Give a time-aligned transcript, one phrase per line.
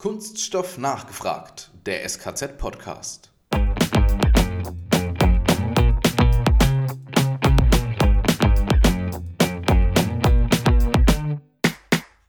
[0.00, 3.32] Kunststoff nachgefragt, der SKZ-Podcast.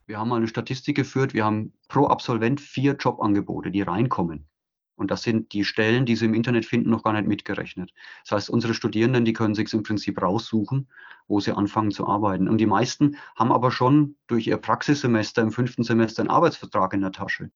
[0.04, 4.48] Wir haben mal eine Statistik geführt, wir haben pro Absolvent vier Jobangebote, die reinkommen.
[5.00, 7.90] Und das sind die Stellen, die Sie im Internet finden, noch gar nicht mitgerechnet.
[8.24, 10.88] Das heißt, unsere Studierenden, die können sich im Prinzip raussuchen,
[11.26, 12.48] wo sie anfangen zu arbeiten.
[12.48, 17.00] Und die meisten haben aber schon durch ihr Praxissemester im fünften Semester einen Arbeitsvertrag in
[17.00, 17.50] der Tasche.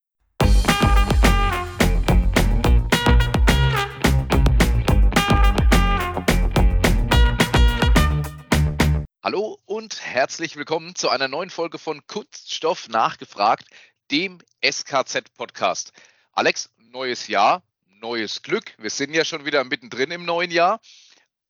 [9.24, 13.66] Hallo und herzlich willkommen zu einer neuen Folge von Kunststoff nachgefragt,
[14.10, 15.94] dem SKZ-Podcast.
[16.32, 18.74] Alex, neues Jahr, neues Glück.
[18.76, 20.78] Wir sind ja schon wieder mittendrin im neuen Jahr.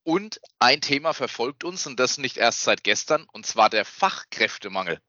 [0.05, 5.01] Und ein Thema verfolgt uns und das nicht erst seit gestern, und zwar der Fachkräftemangel.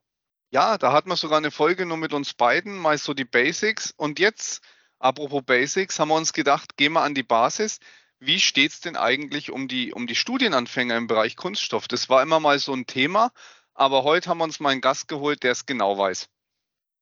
[0.49, 3.93] Ja, da hatten wir sogar eine Folge nur mit uns beiden, mal so die Basics.
[3.95, 4.63] Und jetzt,
[4.97, 7.77] apropos Basics, haben wir uns gedacht, gehen wir an die Basis.
[8.25, 11.87] Wie steht es denn eigentlich um die, um die Studienanfänger im Bereich Kunststoff?
[11.87, 13.31] Das war immer mal so ein Thema,
[13.75, 16.27] aber heute haben wir uns mal einen Gast geholt, der es genau weiß.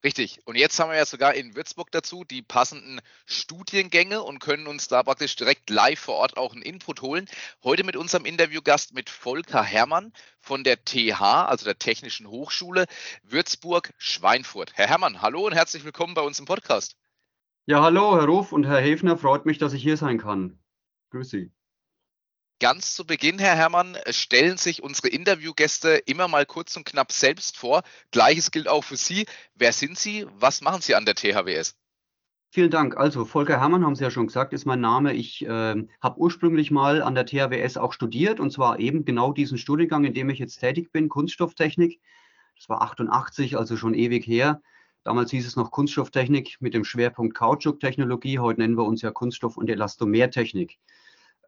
[0.03, 0.41] Richtig.
[0.43, 4.89] Und jetzt haben wir ja sogar in Würzburg dazu die passenden Studiengänge und können uns
[4.89, 7.29] da praktisch direkt live vor Ort auch einen Input holen.
[7.63, 12.85] Heute mit unserem Interviewgast mit Volker Herrmann von der TH, also der Technischen Hochschule
[13.23, 14.73] Würzburg-Schweinfurt.
[14.73, 16.97] Herr Herrmann, hallo und herzlich willkommen bei uns im Podcast.
[17.65, 19.15] Ja, hallo, Herr Ruf und Herr Hefner.
[19.15, 20.59] Freut mich, dass ich hier sein kann.
[21.13, 21.51] Grüß Sie.
[22.59, 27.55] Ganz zu Beginn, Herr Herrmann, stellen sich unsere Interviewgäste immer mal kurz und knapp selbst
[27.55, 27.83] vor.
[28.09, 29.27] Gleiches gilt auch für Sie.
[29.53, 30.25] Wer sind Sie?
[30.39, 31.77] Was machen Sie an der THWS?
[32.49, 32.97] Vielen Dank.
[32.97, 35.13] Also Volker Herrmann, haben Sie ja schon gesagt, ist mein Name.
[35.13, 39.59] Ich äh, habe ursprünglich mal an der THWS auch studiert und zwar eben genau diesen
[39.59, 42.01] Studiengang, in dem ich jetzt tätig bin, Kunststofftechnik.
[42.55, 44.63] Das war 88, also schon ewig her.
[45.03, 48.39] Damals hieß es noch Kunststofftechnik mit dem Schwerpunkt Kautschuktechnologie.
[48.39, 50.79] Heute nennen wir uns ja Kunststoff- und Elastomertechnik.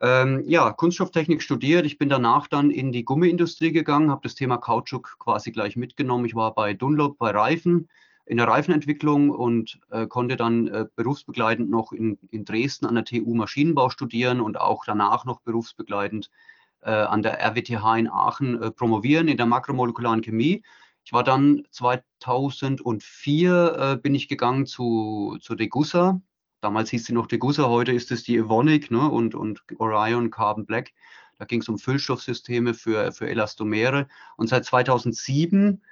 [0.02, 1.86] Ähm, ja, Kunststofftechnik studiert.
[1.86, 6.26] Ich bin danach dann in die Gummiindustrie gegangen, habe das Thema Kautschuk quasi gleich mitgenommen.
[6.26, 7.88] Ich war bei Dunlop bei Reifen
[8.26, 13.06] in der Reifenentwicklung und äh, konnte dann äh, berufsbegleitend noch in, in, Dresden an der
[13.06, 16.32] TU Maschinenbau studieren und auch danach noch berufsbegleitend
[16.82, 20.64] äh, an der RWTH in Aachen äh, promovieren in der makromolekularen Chemie.
[21.06, 26.20] Ich war dann 2004 äh, bin ich gegangen zu, zu Degussa,
[26.66, 30.66] Damals hieß sie noch Degussa, heute ist es die Evonik ne, und, und Orion Carbon
[30.66, 30.94] Black.
[31.38, 34.08] Da ging es um Füllstoffsysteme für, für Elastomere.
[34.36, 35.84] Und seit 2007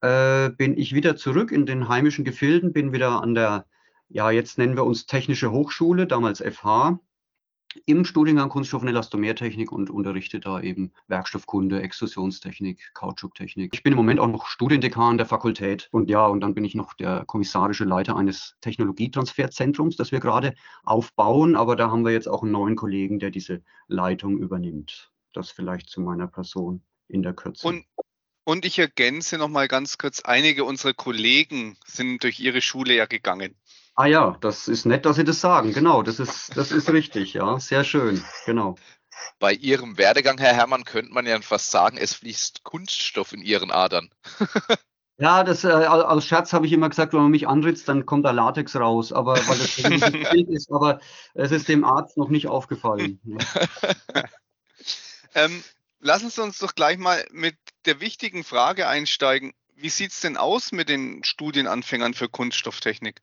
[0.00, 3.66] äh, bin ich wieder zurück in den heimischen Gefilden, bin wieder an der,
[4.08, 6.98] ja, jetzt nennen wir uns Technische Hochschule, damals FH,
[7.86, 13.70] im Studiengang Kunststoff- und Elastomertechnik und unterrichte da eben Werkstoffkunde, Extrusionstechnik, Kautschuktechnik.
[13.74, 16.74] Ich bin im Moment auch noch Studiendekan der Fakultät und ja, und dann bin ich
[16.74, 22.28] noch der kommissarische Leiter eines Technologietransferzentrums, das wir gerade aufbauen, aber da haben wir jetzt
[22.28, 25.10] auch einen neuen Kollegen, der diese Leitung übernimmt.
[25.32, 27.66] Das vielleicht zu meiner Person in der Kürze.
[27.66, 27.84] Und
[28.44, 33.06] und ich ergänze noch mal ganz kurz, einige unserer Kollegen sind durch ihre Schule ja
[33.06, 33.54] gegangen.
[33.94, 35.72] Ah ja, das ist nett, dass Sie das sagen.
[35.72, 37.60] Genau, das ist, das ist richtig, ja.
[37.60, 38.76] Sehr schön, genau.
[39.38, 43.70] Bei Ihrem Werdegang, Herr Herrmann, könnte man ja fast sagen, es fließt Kunststoff in Ihren
[43.70, 44.10] Adern.
[45.18, 48.24] Ja, das, äh, aus Scherz habe ich immer gesagt, wenn man mich anritzt, dann kommt
[48.24, 49.76] da Latex raus, aber weil das
[50.30, 50.98] Bild ist, aber
[51.34, 53.20] es ist dem Arzt noch nicht aufgefallen.
[55.36, 55.62] ähm,
[56.00, 57.54] lassen Sie uns doch gleich mal mit
[57.84, 59.52] der wichtigen Frage einsteigen.
[59.76, 63.20] Wie sieht es denn aus mit den Studienanfängern für Kunststofftechnik?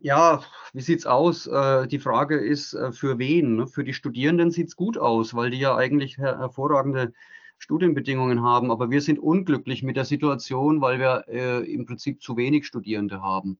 [0.00, 0.42] Ja,
[0.72, 1.46] wie sieht's aus?
[1.46, 3.56] Äh, die Frage ist, äh, für wen?
[3.56, 3.66] Ne?
[3.66, 7.12] Für die Studierenden sieht es gut aus, weil die ja eigentlich her hervorragende
[7.58, 8.70] Studienbedingungen haben.
[8.70, 13.22] Aber wir sind unglücklich mit der Situation, weil wir äh, im Prinzip zu wenig Studierende
[13.22, 13.58] haben.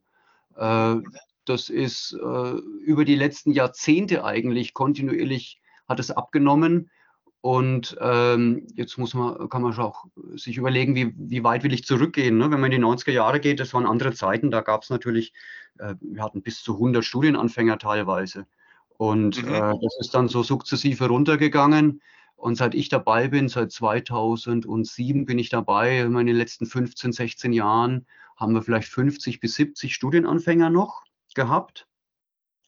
[1.45, 6.91] Das ist über die letzten Jahrzehnte eigentlich kontinuierlich hat es abgenommen.
[7.41, 11.85] Und ähm, jetzt muss man, kann man auch sich überlegen, wie, wie weit will ich
[11.85, 12.37] zurückgehen.
[12.37, 12.51] Ne?
[12.51, 15.33] Wenn man in die 90er Jahre geht, das waren andere Zeiten, da gab es natürlich,
[15.79, 18.47] äh, wir hatten bis zu 100 Studienanfänger teilweise.
[18.97, 19.55] Und mhm.
[19.55, 22.03] äh, das ist dann so sukzessive runtergegangen.
[22.35, 27.53] Und seit ich dabei bin, seit 2007 bin ich dabei, in den letzten 15, 16
[27.53, 28.07] Jahren
[28.37, 31.03] haben wir vielleicht 50 bis 70 Studienanfänger noch
[31.35, 31.89] gehabt.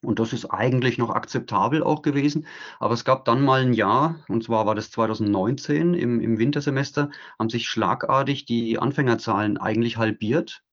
[0.01, 2.47] Und das ist eigentlich noch akzeptabel auch gewesen.
[2.79, 7.11] Aber es gab dann mal ein Jahr, und zwar war das 2019 im, im Wintersemester,
[7.37, 10.63] haben sich schlagartig die Anfängerzahlen eigentlich halbiert.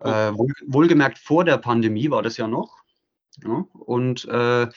[0.00, 0.08] Oh.
[0.08, 2.78] Äh, wohl, wohlgemerkt vor der Pandemie war das ja noch.
[3.44, 4.68] Ja, und, äh,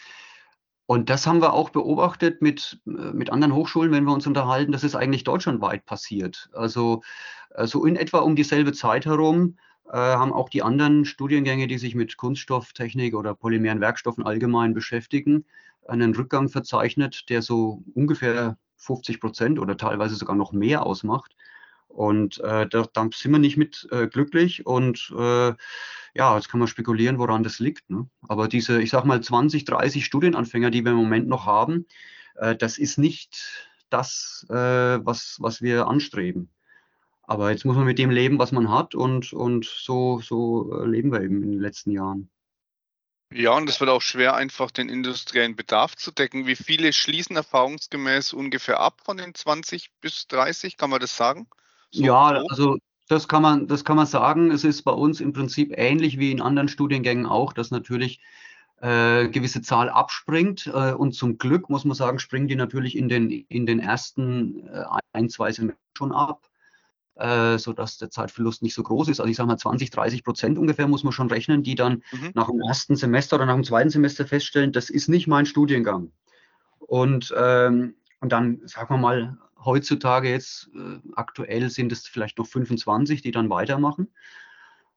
[0.85, 4.73] und das haben wir auch beobachtet mit, äh, mit anderen Hochschulen, wenn wir uns unterhalten.
[4.73, 6.49] Das ist eigentlich deutschlandweit passiert.
[6.53, 7.01] Also
[7.51, 9.55] äh, so in etwa um dieselbe Zeit herum
[9.97, 15.45] haben auch die anderen Studiengänge, die sich mit Kunststofftechnik oder polymeren Werkstoffen allgemein beschäftigen,
[15.87, 21.35] einen Rückgang verzeichnet, der so ungefähr 50 Prozent oder teilweise sogar noch mehr ausmacht.
[21.87, 25.53] Und äh, da, da, sind wir nicht mit äh, glücklich und äh,
[26.13, 27.89] ja, jetzt kann man spekulieren, woran das liegt.
[27.89, 28.09] Ne?
[28.27, 31.85] Aber diese, ich sag mal, 20, 30 Studienanfänger, die wir im Moment noch haben,
[32.35, 36.49] äh, das ist nicht das, äh, was, was wir anstreben.
[37.31, 40.85] Aber jetzt muss man mit dem leben, was man hat und, und so, so äh,
[40.85, 42.29] leben wir eben in den letzten Jahren.
[43.33, 46.45] Ja, und es wird auch schwer, einfach den industriellen Bedarf zu decken.
[46.45, 50.75] Wie viele schließen erfahrungsgemäß ungefähr ab von den 20 bis 30?
[50.75, 51.47] Kann man das sagen?
[51.91, 52.51] So ja, grob?
[52.51, 54.51] also das kann man, das kann man sagen.
[54.51, 58.19] Es ist bei uns im Prinzip ähnlich wie in anderen Studiengängen auch, dass natürlich
[58.81, 60.67] äh, gewisse Zahl abspringt.
[60.67, 64.67] Äh, und zum Glück muss man sagen, springen die natürlich in den, in den ersten
[64.67, 64.83] äh,
[65.13, 66.50] ein, zwei Semestern schon ab
[67.15, 69.19] äh, sodass der Zeitverlust nicht so groß ist.
[69.19, 72.31] Also ich sage mal 20, 30 Prozent ungefähr muss man schon rechnen, die dann mhm.
[72.33, 76.11] nach dem ersten Semester oder nach dem zweiten Semester feststellen, das ist nicht mein Studiengang.
[76.79, 82.47] Und, ähm, und dann, sagen wir mal, heutzutage jetzt, äh, aktuell sind es vielleicht noch
[82.47, 84.07] 25, die dann weitermachen.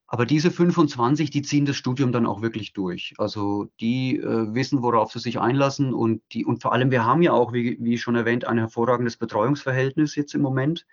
[0.06, 3.14] Aber diese 25, die ziehen das Studium dann auch wirklich durch.
[3.18, 7.22] Also die äh, wissen, worauf sie sich einlassen und die, und vor allem, wir haben
[7.22, 10.86] ja auch, wie, wie schon erwähnt, ein hervorragendes Betreuungsverhältnis jetzt im Moment.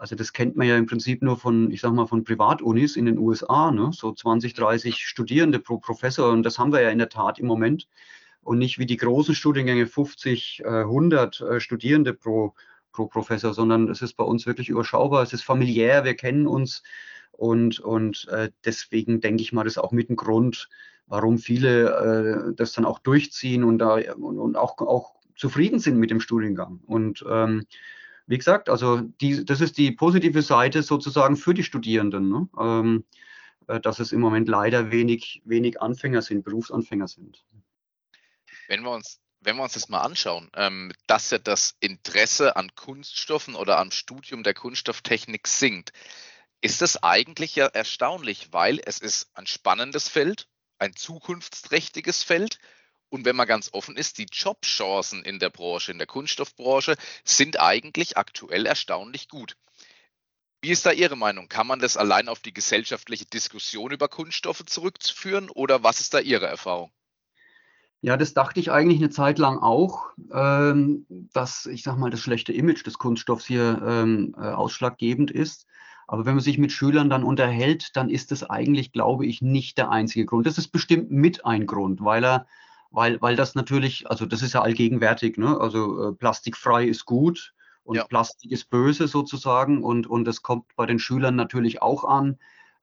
[0.00, 3.04] Also das kennt man ja im Prinzip nur von, ich sag mal, von Privatunis in
[3.04, 3.90] den USA, ne?
[3.92, 7.46] so 20, 30 Studierende pro Professor und das haben wir ja in der Tat im
[7.46, 7.86] Moment
[8.42, 12.54] und nicht wie die großen Studiengänge 50, 100 äh, Studierende pro,
[12.92, 16.82] pro Professor, sondern es ist bei uns wirklich überschaubar, es ist familiär, wir kennen uns
[17.32, 20.70] und, und äh, deswegen denke ich mal, das ist auch mit ein Grund,
[21.08, 26.10] warum viele äh, das dann auch durchziehen und, da, und auch, auch zufrieden sind mit
[26.10, 27.66] dem Studiengang und ähm,
[28.30, 32.48] wie gesagt, also die, das ist die positive Seite sozusagen für die Studierenden, ne?
[32.60, 33.04] ähm,
[33.66, 37.44] äh, dass es im Moment leider wenig, wenig Anfänger sind, Berufsanfänger sind.
[38.68, 42.72] Wenn wir uns, wenn wir uns das mal anschauen, ähm, dass ja das Interesse an
[42.76, 45.92] Kunststoffen oder am Studium der Kunststofftechnik sinkt,
[46.60, 50.46] ist das eigentlich ja erstaunlich, weil es ist ein spannendes Feld,
[50.78, 52.60] ein zukunftsträchtiges Feld
[53.10, 57.60] und wenn man ganz offen ist, die Jobchancen in der Branche, in der Kunststoffbranche, sind
[57.60, 59.56] eigentlich aktuell erstaunlich gut.
[60.62, 61.48] Wie ist da Ihre Meinung?
[61.48, 66.20] Kann man das allein auf die gesellschaftliche Diskussion über Kunststoffe zurückführen oder was ist da
[66.20, 66.92] Ihre Erfahrung?
[68.02, 72.20] Ja, das dachte ich eigentlich eine Zeit lang auch, ähm, dass, ich sag mal, das
[72.20, 75.66] schlechte Image des Kunststoffs hier ähm, äh, ausschlaggebend ist.
[76.06, 79.78] Aber wenn man sich mit Schülern dann unterhält, dann ist das eigentlich, glaube ich, nicht
[79.78, 80.46] der einzige Grund.
[80.46, 82.46] Das ist bestimmt mit ein Grund, weil er
[82.90, 85.58] weil, weil das natürlich, also das ist ja allgegenwärtig, ne?
[85.60, 87.54] also äh, plastikfrei ist gut
[87.84, 88.04] und ja.
[88.04, 92.38] Plastik ist böse sozusagen und, und das kommt bei den Schülern natürlich auch an.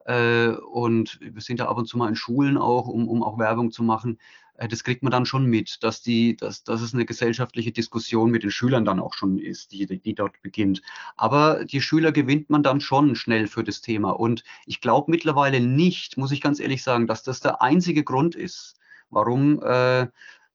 [0.05, 3.37] Äh, und wir sind ja ab und zu mal in Schulen auch, um, um auch
[3.37, 4.17] Werbung zu machen.
[4.57, 8.31] Äh, das kriegt man dann schon mit, dass, die, dass, dass es eine gesellschaftliche Diskussion
[8.31, 10.81] mit den Schülern dann auch schon ist, die, die dort beginnt.
[11.15, 14.11] Aber die Schüler gewinnt man dann schon schnell für das Thema.
[14.11, 18.35] Und ich glaube mittlerweile nicht, muss ich ganz ehrlich sagen, dass das der einzige Grund
[18.35, 18.77] ist,
[19.09, 20.07] warum äh,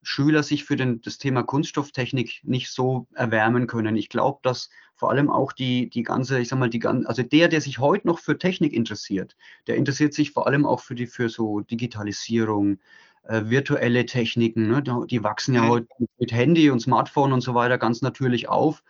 [0.02, 3.96] Schüler sich für den, das Thema Kunststofftechnik nicht so erwärmen können.
[3.96, 7.22] Ich glaube, dass vor allem auch die, die ganze, ich sag mal, die ganze, also
[7.22, 10.94] der, der sich heute noch für Technik interessiert, der interessiert sich vor allem auch für
[10.94, 12.78] die, für so Digitalisierung,
[13.25, 14.82] äh, virtuelle Techniken, ne?
[15.09, 15.68] die wachsen ja mhm.
[15.68, 15.87] heute
[16.18, 18.82] mit Handy und Smartphone und so weiter ganz natürlich auf.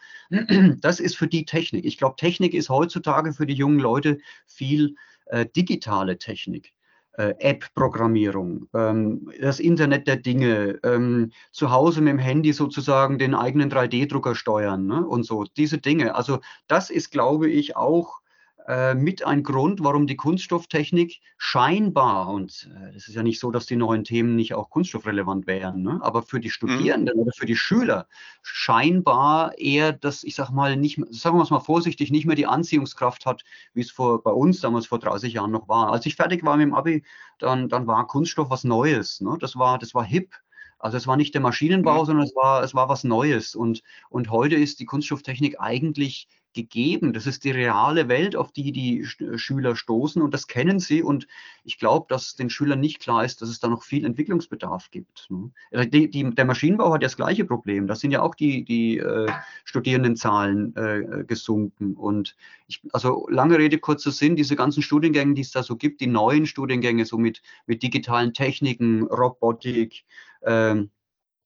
[0.81, 1.85] Das ist für die Technik.
[1.85, 6.73] Ich glaube, Technik ist heutzutage für die jungen Leute viel äh, digitale Technik
[7.15, 13.35] äh, App-Programmierung, ähm, das Internet der Dinge, ähm, zu Hause mit dem Handy sozusagen den
[13.35, 15.07] eigenen 3D-Drucker steuern ne?
[15.07, 16.15] und so, diese Dinge.
[16.15, 18.22] Also das ist, glaube ich, auch
[18.69, 23.51] äh, mit ein Grund, warum die Kunststofftechnik scheinbar, und äh, es ist ja nicht so,
[23.51, 25.99] dass die neuen Themen nicht auch kunststoffrelevant wären, ne?
[26.03, 26.53] aber für die mhm.
[26.53, 27.23] Studierenden mhm.
[27.23, 28.07] oder für die Schüler
[28.43, 32.47] scheinbar eher das, ich sag mal, nicht, sagen wir es mal vorsichtig, nicht mehr die
[32.47, 33.43] Anziehungskraft hat,
[33.75, 35.93] wie es vor, bei uns damals vor 30 Jahren noch war.
[35.93, 37.03] Als ich fertig war mit dem Abi,
[37.39, 39.21] dann, dann war Kunststoff was Neues.
[39.21, 39.37] Ne?
[39.41, 40.37] Das, war, das war hip.
[40.79, 42.07] Also es war nicht der Maschinenbau, mhm.
[42.07, 43.55] sondern es war, es war was Neues.
[43.55, 47.13] Und, und heute ist die Kunststofftechnik eigentlich gegeben.
[47.13, 51.03] Das ist die reale Welt, auf die die Schüler stoßen und das kennen sie.
[51.03, 51.27] Und
[51.65, 55.27] ich glaube, dass den Schülern nicht klar ist, dass es da noch viel Entwicklungsbedarf gibt.
[55.31, 55.51] Ne?
[55.71, 57.87] Äh, die, die, der Maschinenbau hat ja das gleiche Problem.
[57.87, 59.31] Da sind ja auch die, die äh,
[59.65, 61.95] Studierendenzahlen äh, gesunken.
[61.95, 66.01] Und ich, also lange Rede, kurzer Sinn, diese ganzen Studiengänge, die es da so gibt,
[66.01, 70.05] die neuen Studiengänge, so mit, mit digitalen Techniken, Robotik,
[70.45, 70.91] ähm,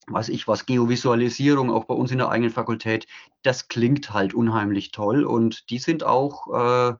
[0.09, 3.07] weiß ich was, Geovisualisierung, auch bei uns in der eigenen Fakultät,
[3.43, 6.95] das klingt halt unheimlich toll und die sind auch, äh,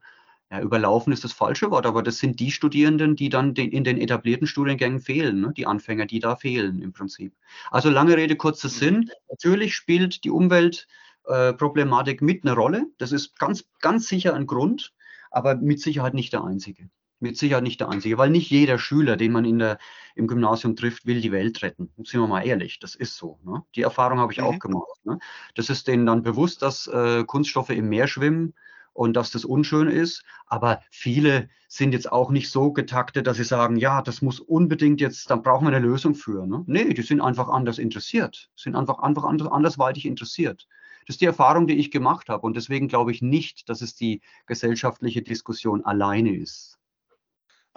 [0.49, 3.83] ja, überlaufen ist das falsche Wort, aber das sind die Studierenden, die dann den, in
[3.83, 5.53] den etablierten Studiengängen fehlen, ne?
[5.55, 7.33] die Anfänger, die da fehlen im Prinzip.
[7.69, 9.11] Also lange Rede, kurzer Sinn.
[9.29, 12.85] Natürlich spielt die Umweltproblematik äh, mit eine Rolle.
[12.97, 14.93] Das ist ganz, ganz sicher ein Grund,
[15.31, 16.89] aber mit Sicherheit nicht der einzige.
[17.19, 19.79] Mit Sicherheit nicht der einzige, weil nicht jeder Schüler, den man in der,
[20.15, 21.91] im Gymnasium trifft, will die Welt retten.
[21.97, 23.39] Sind wir mal ehrlich, das ist so.
[23.43, 23.63] Ne?
[23.75, 24.45] Die Erfahrung habe ich mhm.
[24.45, 25.05] auch gemacht.
[25.05, 25.17] Ne?
[25.55, 28.53] Das ist denen dann bewusst, dass äh, Kunststoffe im Meer schwimmen
[28.97, 30.23] und dass das unschön ist.
[30.47, 35.01] Aber viele sind jetzt auch nicht so getaktet, dass sie sagen, ja, das muss unbedingt
[35.01, 36.47] jetzt, dann brauchen wir eine Lösung für.
[36.47, 36.63] Ne?
[36.65, 40.67] Nee, die sind einfach anders interessiert, sind einfach, einfach anders, andersweitig interessiert.
[41.05, 42.45] Das ist die Erfahrung, die ich gemacht habe.
[42.45, 46.77] Und deswegen glaube ich nicht, dass es die gesellschaftliche Diskussion alleine ist.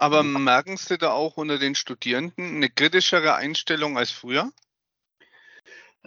[0.01, 4.51] Aber merken Sie da auch unter den Studierenden eine kritischere Einstellung als früher?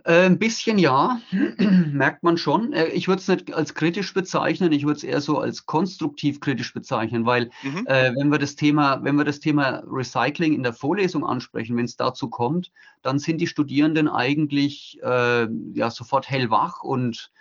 [0.04, 1.22] Äh, ein bisschen ja,
[1.60, 2.74] merkt man schon.
[2.74, 6.40] Äh, ich würde es nicht als kritisch bezeichnen, ich würde es eher so als konstruktiv
[6.40, 7.86] kritisch bezeichnen, weil mhm.
[7.86, 11.86] äh, wenn wir das Thema, wenn wir das Thema Recycling in der Vorlesung ansprechen, wenn
[11.86, 12.72] es dazu kommt,
[13.04, 17.32] dann sind die Studierenden eigentlich äh, ja sofort hellwach und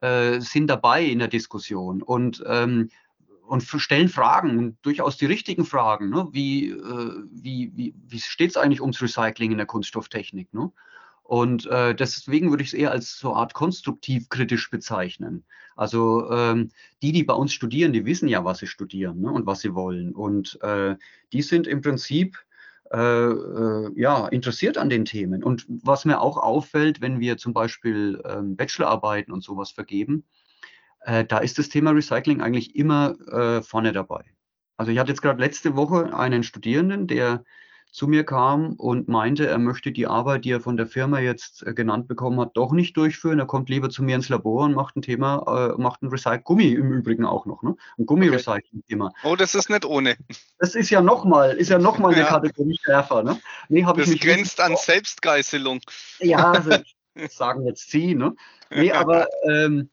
[0.00, 2.90] äh, sind dabei in der Diskussion und ähm,
[3.48, 6.10] und stellen Fragen, durchaus die richtigen Fragen.
[6.10, 6.28] Ne?
[6.32, 10.52] Wie, äh, wie, wie, wie steht es eigentlich ums Recycling in der Kunststofftechnik?
[10.52, 10.70] Ne?
[11.22, 15.44] Und äh, deswegen würde ich es eher als so eine Art konstruktiv kritisch bezeichnen.
[15.76, 16.70] Also ähm,
[17.02, 19.74] die, die bei uns studieren, die wissen ja, was sie studieren ne, und was sie
[19.74, 20.14] wollen.
[20.14, 20.96] Und äh,
[21.32, 22.38] die sind im Prinzip
[22.90, 25.44] äh, äh, ja, interessiert an den Themen.
[25.44, 30.24] Und was mir auch auffällt, wenn wir zum Beispiel ähm, Bachelorarbeiten und sowas vergeben,
[31.08, 34.24] äh, da ist das Thema Recycling eigentlich immer äh, vorne dabei.
[34.76, 37.44] Also ich hatte jetzt gerade letzte Woche einen Studierenden, der
[37.90, 41.66] zu mir kam und meinte, er möchte die Arbeit, die er von der Firma jetzt
[41.66, 43.38] äh, genannt bekommen hat, doch nicht durchführen.
[43.38, 46.42] Er kommt lieber zu mir ins Labor und macht ein Thema, äh, macht ein Recycle
[46.42, 47.74] Gummi im Übrigen auch noch, ne?
[47.98, 49.10] Ein Gummi-Recycling-Thema.
[49.24, 50.18] Oh, das ist nicht ohne.
[50.58, 52.28] Das ist ja nochmal, ist ja nochmal eine ja.
[52.28, 53.40] Kategorie schärfer, ne?
[53.70, 55.80] Nee, das ich grenzt an Selbstgeißelung.
[56.20, 56.76] Ja, also,
[57.30, 58.34] sagen jetzt Sie, ne?
[58.70, 59.88] Nee, aber ähm,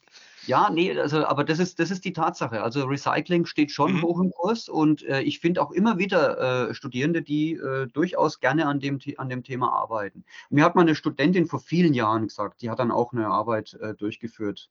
[0.46, 2.62] ja, nee, also, aber das ist, das ist die Tatsache.
[2.62, 4.02] Also Recycling steht schon mhm.
[4.04, 8.40] hoch im Kurs und äh, ich finde auch immer wieder äh, Studierende, die äh, durchaus
[8.40, 10.24] gerne an dem, an dem Thema arbeiten.
[10.50, 13.74] Mir hat mal eine Studentin vor vielen Jahren gesagt, die hat dann auch eine Arbeit
[13.82, 14.70] äh, durchgeführt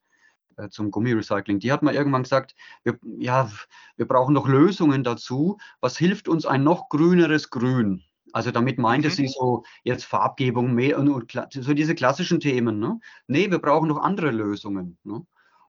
[0.57, 1.59] äh, zum Gummirecycling.
[1.59, 3.51] Die hat mal irgendwann gesagt, wir, ja,
[3.97, 5.59] wir brauchen noch Lösungen dazu.
[5.81, 8.03] Was hilft uns ein noch grüneres Grün?
[8.33, 9.13] Also damit meinte mhm.
[9.13, 12.81] sie so jetzt Farbgebung mehr und, und, so diese klassischen Themen.
[12.81, 12.99] Ne?
[13.29, 14.99] Nee, wir brauchen noch andere Lösungen.
[15.05, 15.25] Ne?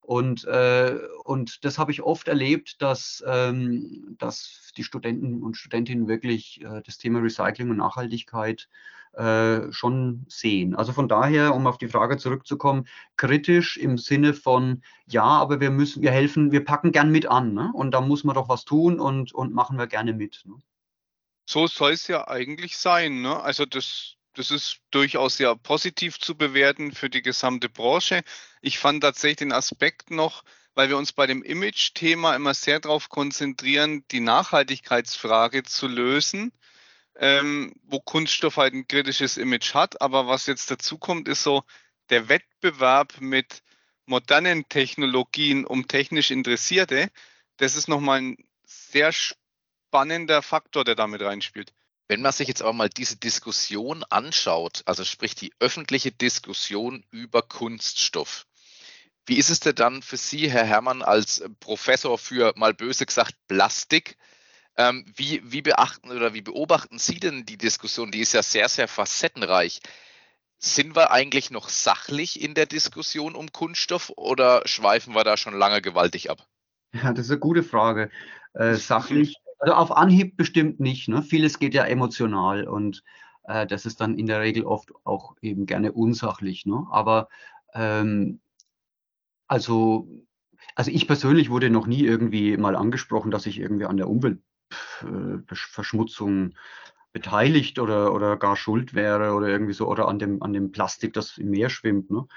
[0.05, 6.07] Und, äh, und das habe ich oft erlebt, dass, ähm, dass die Studenten und Studentinnen
[6.07, 8.69] wirklich äh, das Thema Recycling und Nachhaltigkeit
[9.13, 10.75] äh, schon sehen.
[10.75, 15.71] Also von daher, um auf die Frage zurückzukommen, kritisch im Sinne von, ja, aber wir
[15.71, 17.55] müssen, wir helfen, wir packen gern mit an.
[17.55, 17.71] Ne?
[17.73, 20.43] Und da muss man doch was tun und, und machen wir gerne mit.
[20.45, 20.53] Ne?
[21.49, 23.21] So soll es ja eigentlich sein.
[23.21, 23.41] Ne?
[23.41, 28.23] Also das das ist durchaus ja positiv zu bewerten für die gesamte Branche.
[28.61, 30.43] Ich fand tatsächlich den Aspekt noch,
[30.75, 36.51] weil wir uns bei dem Image-Thema immer sehr darauf konzentrieren, die Nachhaltigkeitsfrage zu lösen,
[37.15, 40.01] ähm, wo Kunststoff halt ein kritisches Image hat.
[40.01, 41.63] Aber was jetzt dazu kommt, ist so
[42.09, 43.63] der Wettbewerb mit
[44.05, 47.09] modernen Technologien um technisch Interessierte.
[47.57, 51.73] Das ist nochmal ein sehr spannender Faktor, der damit reinspielt.
[52.07, 57.41] Wenn man sich jetzt aber mal diese Diskussion anschaut, also sprich die öffentliche Diskussion über
[57.41, 58.45] Kunststoff,
[59.25, 63.33] wie ist es denn dann für Sie, Herr Herrmann, als Professor für mal böse gesagt
[63.47, 64.17] Plastik?
[64.77, 68.11] Ähm, wie, wie beachten oder wie beobachten Sie denn die Diskussion?
[68.11, 69.79] Die ist ja sehr, sehr facettenreich.
[70.59, 75.57] Sind wir eigentlich noch sachlich in der Diskussion um Kunststoff oder schweifen wir da schon
[75.57, 76.45] lange gewaltig ab?
[76.93, 78.11] Ja, das ist eine gute Frage.
[78.53, 81.07] Äh, sachlich also auf Anhieb bestimmt nicht.
[81.07, 81.21] Ne?
[81.21, 83.03] Vieles geht ja emotional und
[83.43, 86.65] äh, das ist dann in der Regel oft auch eben gerne unsachlich.
[86.65, 86.85] Ne?
[86.91, 87.29] Aber
[87.73, 88.39] ähm,
[89.47, 90.07] also,
[90.75, 96.55] also ich persönlich wurde noch nie irgendwie mal angesprochen, dass ich irgendwie an der Umweltverschmutzung
[97.15, 101.13] beteiligt oder, oder gar schuld wäre oder irgendwie so oder an dem, an dem Plastik,
[101.13, 102.11] das im Meer schwimmt.
[102.11, 102.27] Ne?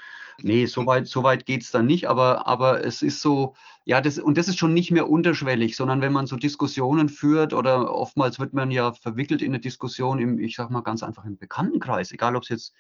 [0.40, 4.00] Nee, so weit, so weit geht es dann nicht, aber, aber es ist so, ja,
[4.00, 7.92] das, und das ist schon nicht mehr unterschwellig, sondern wenn man so Diskussionen führt oder
[7.92, 11.38] oftmals wird man ja verwickelt in eine Diskussion im, ich sag mal ganz einfach im
[11.38, 12.75] Bekanntenkreis, egal ob es jetzt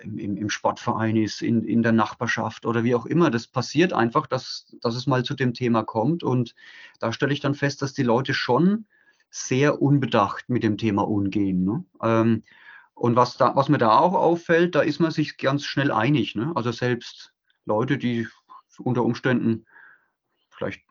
[0.00, 3.30] im, im, Sportverein ist, in, in der Nachbarschaft oder wie auch immer.
[3.30, 6.56] Das passiert einfach, dass, dass es mal zu dem Thema kommt und
[6.98, 8.86] da stelle ich dann fest, dass die Leute schon
[9.30, 11.64] sehr unbedacht mit dem Thema umgehen.
[11.64, 11.84] Ne?
[12.02, 12.42] Ähm,
[12.94, 16.34] und was, da, was mir da auch auffällt, da ist man sich ganz schnell einig.
[16.34, 16.52] Ne?
[16.54, 17.32] Also selbst
[17.64, 18.28] Leute, die
[18.78, 19.66] unter Umständen
[20.50, 20.82] vielleicht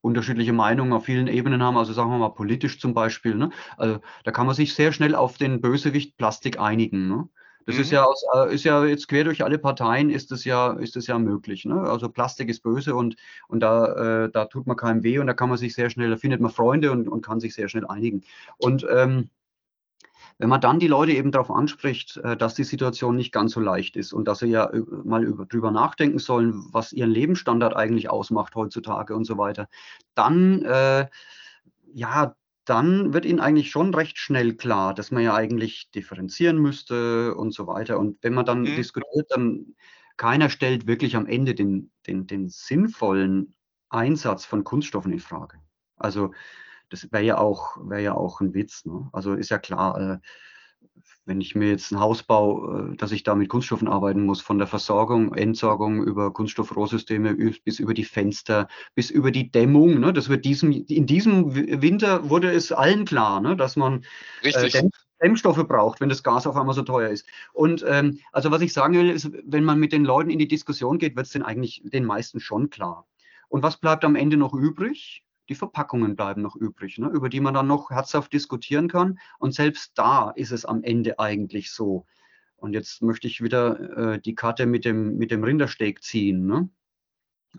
[0.00, 3.34] unterschiedliche Meinungen auf vielen Ebenen haben, also sagen wir mal politisch zum Beispiel.
[3.34, 3.50] Ne?
[3.76, 7.08] Also da kann man sich sehr schnell auf den Bösewicht Plastik einigen.
[7.08, 7.28] Ne?
[7.70, 7.82] Das mhm.
[7.82, 10.96] ist ja aus, äh, ist ja jetzt quer durch alle Parteien ist es ja, ist
[10.96, 11.64] es ja möglich.
[11.64, 11.80] Ne?
[11.80, 13.16] Also Plastik ist böse und,
[13.48, 16.10] und da, äh, da tut man keinem weh und da kann man sich sehr schnell,
[16.10, 18.22] da findet man Freunde und, und kann sich sehr schnell einigen.
[18.58, 19.30] Und ähm,
[20.38, 23.60] wenn man dann die Leute eben darauf anspricht, äh, dass die Situation nicht ganz so
[23.60, 24.70] leicht ist und dass sie ja
[25.04, 29.68] mal über, drüber nachdenken sollen, was ihren Lebensstandard eigentlich ausmacht heutzutage und so weiter,
[30.14, 31.06] dann, äh,
[31.92, 37.34] ja, dann wird ihnen eigentlich schon recht schnell klar, dass man ja eigentlich differenzieren müsste
[37.34, 37.98] und so weiter.
[37.98, 38.76] Und wenn man dann mhm.
[38.76, 39.74] diskutiert, dann
[40.16, 43.54] keiner stellt wirklich am Ende den, den, den sinnvollen
[43.88, 45.58] Einsatz von Kunststoffen in Frage.
[45.96, 46.32] Also
[46.90, 48.84] das wäre ja auch, wäre ja auch ein Witz.
[48.84, 49.08] Ne?
[49.12, 50.18] Also ist ja klar, äh,
[51.30, 54.40] wenn ich mir jetzt ein Haus baue, äh, dass ich da mit Kunststoffen arbeiten muss,
[54.40, 57.34] von der Versorgung, Entsorgung über Kunststoffrohrsysteme
[57.64, 60.00] bis über die Fenster, bis über die Dämmung.
[60.00, 60.12] Ne?
[60.12, 63.56] Das wird diesem, in diesem Winter wurde es allen klar, ne?
[63.56, 64.04] dass man
[64.42, 64.82] äh,
[65.22, 67.24] Dämmstoffe braucht, wenn das Gas auf einmal so teuer ist.
[67.52, 70.48] Und ähm, also was ich sagen will, ist, wenn man mit den Leuten in die
[70.48, 73.06] Diskussion geht, wird es den eigentlich den meisten schon klar.
[73.48, 75.22] Und was bleibt am Ende noch übrig?
[75.50, 79.18] Die Verpackungen bleiben noch übrig, ne, über die man dann noch herzhaft diskutieren kann.
[79.38, 82.06] Und selbst da ist es am Ende eigentlich so.
[82.56, 86.46] Und jetzt möchte ich wieder äh, die Karte mit dem, mit dem Rindersteak ziehen.
[86.46, 86.70] Ne?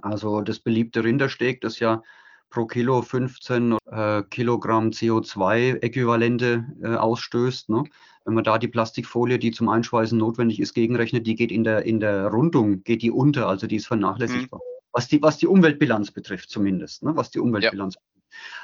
[0.01, 2.01] Also das beliebte Rindersteak, das ja
[2.49, 7.69] pro Kilo 15 äh, Kilogramm CO2-Äquivalente äh, ausstößt.
[7.69, 7.83] Ne?
[8.23, 11.85] Wenn man da die Plastikfolie, die zum Einschweißen notwendig ist, gegenrechnet, die geht in der,
[11.85, 14.61] in der Rundung, geht die unter, also die ist vernachlässigbar.
[14.63, 18.01] Mhm was die, was die Umweltbilanz betrifft zumindest, ne, was die Umweltbilanz ja.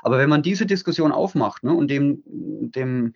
[0.02, 3.14] Aber wenn man diese Diskussion aufmacht ne, und dem, dem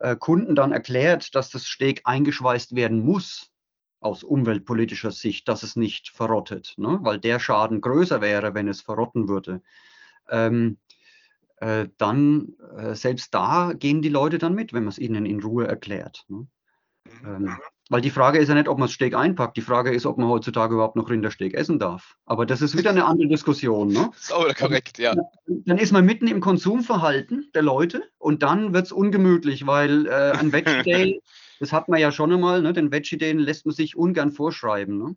[0.00, 3.52] äh, Kunden dann erklärt, dass das Steg eingeschweißt werden muss,
[4.00, 8.80] aus umweltpolitischer Sicht, dass es nicht verrottet, ne, weil der Schaden größer wäre, wenn es
[8.80, 9.62] verrotten würde,
[10.28, 10.78] ähm,
[11.56, 15.40] äh, dann äh, selbst da gehen die Leute dann mit, wenn man es ihnen in
[15.40, 16.24] Ruhe erklärt.
[16.28, 16.46] Ne.
[17.22, 17.26] Mhm.
[17.26, 17.56] Ähm,
[17.88, 19.56] weil die Frage ist ja nicht, ob man Steak einpackt.
[19.56, 22.16] Die Frage ist, ob man heutzutage überhaupt noch Rindersteak essen darf.
[22.24, 23.88] Aber das ist wieder eine andere Diskussion.
[23.88, 24.10] Ne?
[24.16, 25.14] Sauber, korrekt, ja.
[25.46, 30.32] Dann ist man mitten im Konsumverhalten der Leute und dann wird es ungemütlich, weil äh,
[30.32, 31.22] ein Veggie Day,
[31.60, 32.72] das hat man ja schon einmal, ne?
[32.72, 34.98] den Veggie Day lässt man sich ungern vorschreiben.
[34.98, 35.16] Ne?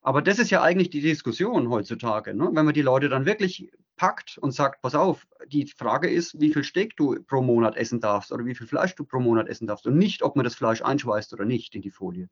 [0.00, 2.34] Aber das ist ja eigentlich die Diskussion heutzutage.
[2.34, 2.48] Ne?
[2.52, 3.70] Wenn man die Leute dann wirklich
[4.02, 8.00] packt und sagt, pass auf, die Frage ist, wie viel Steak du pro Monat essen
[8.00, 10.56] darfst oder wie viel Fleisch du pro Monat essen darfst und nicht, ob man das
[10.56, 12.28] Fleisch einschweißt oder nicht in die Folie.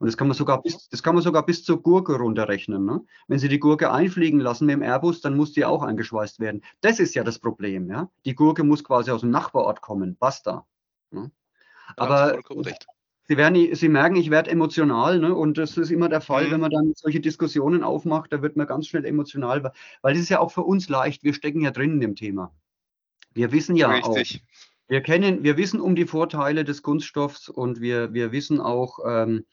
[0.00, 2.84] Und das kann man sogar bis, das kann man sogar bis zur Gurke runterrechnen.
[2.84, 3.00] Ne?
[3.26, 6.62] Wenn Sie die Gurke einfliegen lassen mit dem Airbus, dann muss die auch eingeschweißt werden.
[6.82, 7.88] Das ist ja das Problem.
[7.88, 8.10] Ja?
[8.26, 10.18] Die Gurke muss quasi aus dem Nachbarort kommen.
[10.18, 10.66] Basta.
[11.10, 11.30] Ne?
[11.96, 12.38] Aber
[13.32, 15.34] Sie, werden, Sie merken, ich werde emotional, ne?
[15.34, 16.50] und das ist immer der Fall, mhm.
[16.50, 20.28] wenn man dann solche Diskussionen aufmacht, da wird man ganz schnell emotional, weil das ist
[20.28, 22.52] ja auch für uns leicht, wir stecken ja drin in dem Thema.
[23.32, 24.42] Wir wissen ja Richtig.
[24.44, 28.98] auch, wir kennen, wir wissen um die Vorteile des Kunststoffs und wir, wir wissen auch,
[29.06, 29.46] ähm,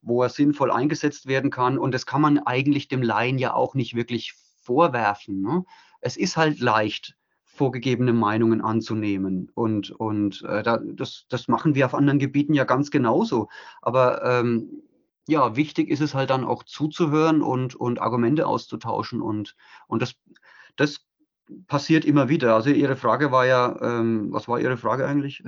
[0.00, 3.74] wo er sinnvoll eingesetzt werden kann und das kann man eigentlich dem Laien ja auch
[3.74, 5.42] nicht wirklich vorwerfen.
[5.42, 5.66] Ne?
[6.00, 7.18] Es ist halt leicht,
[7.56, 9.50] vorgegebene Meinungen anzunehmen.
[9.54, 13.48] Und, und äh, da, das, das machen wir auf anderen Gebieten ja ganz genauso.
[13.82, 14.82] Aber ähm,
[15.28, 19.20] ja, wichtig ist es halt dann auch zuzuhören und, und Argumente auszutauschen.
[19.20, 19.56] Und,
[19.88, 20.14] und das,
[20.76, 21.04] das
[21.66, 22.54] passiert immer wieder.
[22.54, 25.42] Also Ihre Frage war ja, ähm, was war Ihre Frage eigentlich?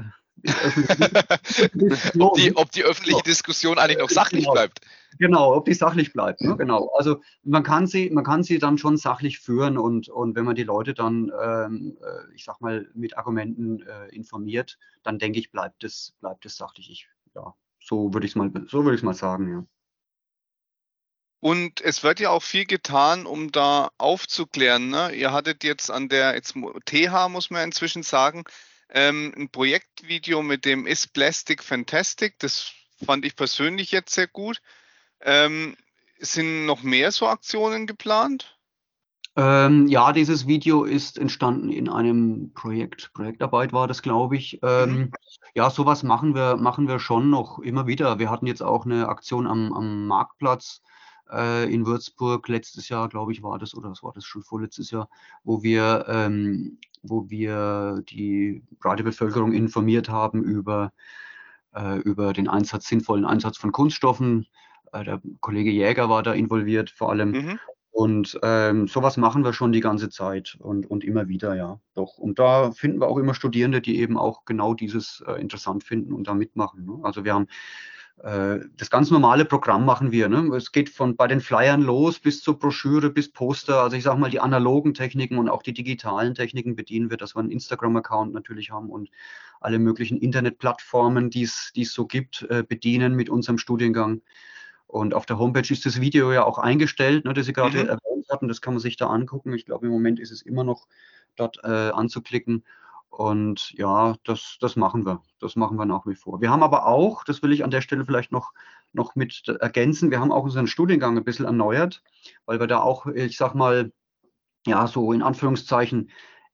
[2.18, 4.52] Ob, die, ob, die, öffentliche Diskussion eigentlich noch sachlich genau.
[4.52, 4.80] bleibt.
[5.18, 6.40] Genau, ob die sachlich bleibt.
[6.40, 6.56] Ne?
[6.56, 6.90] Genau.
[6.96, 10.54] Also man kann sie, man kann sie dann schon sachlich führen und, und wenn man
[10.54, 15.50] die Leute dann, ähm, äh, ich sag mal, mit Argumenten äh, informiert, dann denke ich,
[15.50, 16.90] bleibt es, bleibt es sachlich.
[16.90, 19.64] Ich, ja, so würde ich es mal, so würde ich mal sagen, ja.
[21.40, 24.88] Und es wird ja auch viel getan, um da aufzuklären.
[24.88, 25.12] Ne?
[25.12, 28.42] Ihr hattet jetzt an der jetzt TH, muss man inzwischen sagen,
[28.90, 32.38] ähm, ein Projektvideo mit dem Is Plastic Fantastic.
[32.38, 32.72] Das
[33.04, 34.60] fand ich persönlich jetzt sehr gut.
[35.20, 35.76] Ähm,
[36.18, 38.58] sind noch mehr so Aktionen geplant?
[39.36, 43.12] Ähm, ja, dieses Video ist entstanden in einem Projekt.
[43.12, 44.58] Projektarbeit war das, glaube ich.
[44.62, 45.12] Ähm, mhm.
[45.54, 48.18] Ja, sowas machen wir, machen wir schon noch immer wieder.
[48.18, 50.82] Wir hatten jetzt auch eine Aktion am, am Marktplatz
[51.32, 54.90] äh, in Würzburg letztes Jahr, glaube ich, war das, oder was war das schon vorletztes
[54.90, 55.08] Jahr,
[55.44, 60.92] wo wir, ähm, wo wir die breite Bevölkerung informiert haben über,
[61.74, 64.46] äh, über den Einsatz, sinnvollen Einsatz von Kunststoffen.
[64.92, 67.30] Äh, der Kollege Jäger war da involviert vor allem.
[67.30, 67.58] Mhm.
[67.90, 71.80] Und ähm, sowas machen wir schon die ganze Zeit und, und immer wieder, ja.
[71.94, 72.16] Doch.
[72.16, 76.12] Und da finden wir auch immer Studierende, die eben auch genau dieses äh, interessant finden
[76.12, 76.84] und da mitmachen.
[76.84, 77.00] Ne?
[77.02, 77.48] Also wir haben
[78.22, 80.28] das ganz normale Programm machen wir.
[80.28, 80.54] Ne?
[80.56, 83.82] Es geht von bei den Flyern los bis zur Broschüre, bis Poster.
[83.82, 87.36] Also ich sage mal, die analogen Techniken und auch die digitalen Techniken bedienen wir, dass
[87.36, 89.10] wir einen Instagram-Account natürlich haben und
[89.60, 94.22] alle möglichen Internetplattformen, die es so gibt, äh, bedienen mit unserem Studiengang.
[94.88, 97.88] Und auf der Homepage ist das Video ja auch eingestellt, ne, das Sie gerade mhm.
[97.88, 98.48] erwähnt hatten.
[98.48, 99.52] Das kann man sich da angucken.
[99.52, 100.88] Ich glaube, im Moment ist es immer noch
[101.36, 102.64] dort äh, anzuklicken.
[103.08, 105.22] Und ja, das, das machen wir.
[105.40, 106.40] Das machen wir nach wie vor.
[106.40, 108.52] Wir haben aber auch, das will ich an der Stelle vielleicht noch,
[108.92, 112.02] noch mit ergänzen, wir haben auch unseren Studiengang ein bisschen erneuert,
[112.46, 113.92] weil wir da auch, ich sag mal,
[114.66, 116.10] ja, so in Anführungszeichen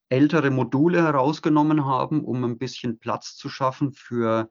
[0.08, 4.48] ältere Module herausgenommen haben, um ein bisschen Platz zu schaffen für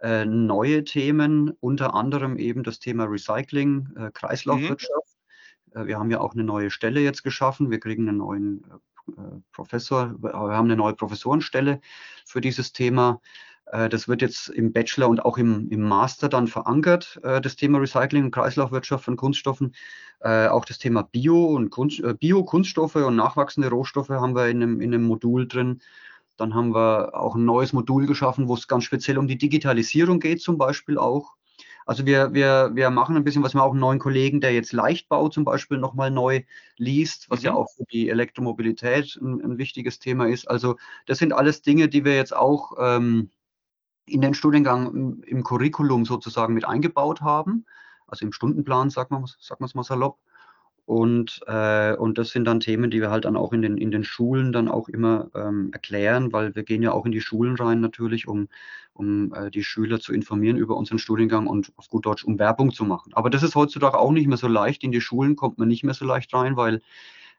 [0.00, 5.18] äh, neue Themen, unter anderem eben das Thema Recycling, äh, Kreislaufwirtschaft.
[5.74, 5.86] Mhm.
[5.86, 7.70] Wir haben ja auch eine neue Stelle jetzt geschaffen.
[7.70, 8.78] Wir kriegen einen neuen äh,
[9.52, 11.80] Professor, wir haben eine neue Professorenstelle
[12.24, 13.20] für dieses Thema.
[13.66, 17.56] Äh, das wird jetzt im Bachelor und auch im, im Master dann verankert, äh, das
[17.56, 19.74] Thema Recycling und Kreislaufwirtschaft von Kunststoffen.
[20.22, 24.92] Auch das Thema Bio und Kunst, Bio-Kunststoffe und nachwachsende Rohstoffe haben wir in einem, in
[24.92, 25.80] einem Modul drin.
[26.36, 30.20] Dann haben wir auch ein neues Modul geschaffen, wo es ganz speziell um die Digitalisierung
[30.20, 31.36] geht, zum Beispiel auch.
[31.90, 34.72] Also wir, wir, wir machen ein bisschen was, wir auch einen neuen Kollegen, der jetzt
[34.72, 36.44] Leichtbau zum Beispiel nochmal neu
[36.76, 37.46] liest, was mhm.
[37.46, 40.48] ja auch für die Elektromobilität ein, ein, wichtiges Thema ist.
[40.48, 40.76] Also
[41.06, 43.30] das sind alles Dinge, die wir jetzt auch ähm,
[44.06, 47.66] in den Studiengang im, Curriculum sozusagen mit eingebaut haben.
[48.06, 50.20] Also im Stundenplan, sagen wir es mal salopp.
[50.86, 53.90] Und, äh, und das sind dann Themen, die wir halt dann auch in den, in
[53.90, 57.56] den Schulen dann auch immer ähm, erklären, weil wir gehen ja auch in die Schulen
[57.56, 58.48] rein natürlich, um,
[58.92, 62.72] um äh, die Schüler zu informieren über unseren Studiengang und auf gut Deutsch um Werbung
[62.72, 63.12] zu machen.
[63.14, 64.82] Aber das ist heutzutage auch nicht mehr so leicht.
[64.82, 66.82] In die Schulen kommt man nicht mehr so leicht rein, weil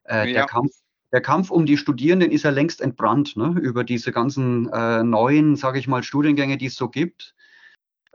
[0.06, 0.34] äh, ja.
[0.34, 0.72] der Kampf
[1.12, 3.54] der Kampf um die Studierenden ist ja längst entbrannt, ne?
[3.60, 7.36] über diese ganzen äh, neuen, sage ich mal, Studiengänge, die es so gibt.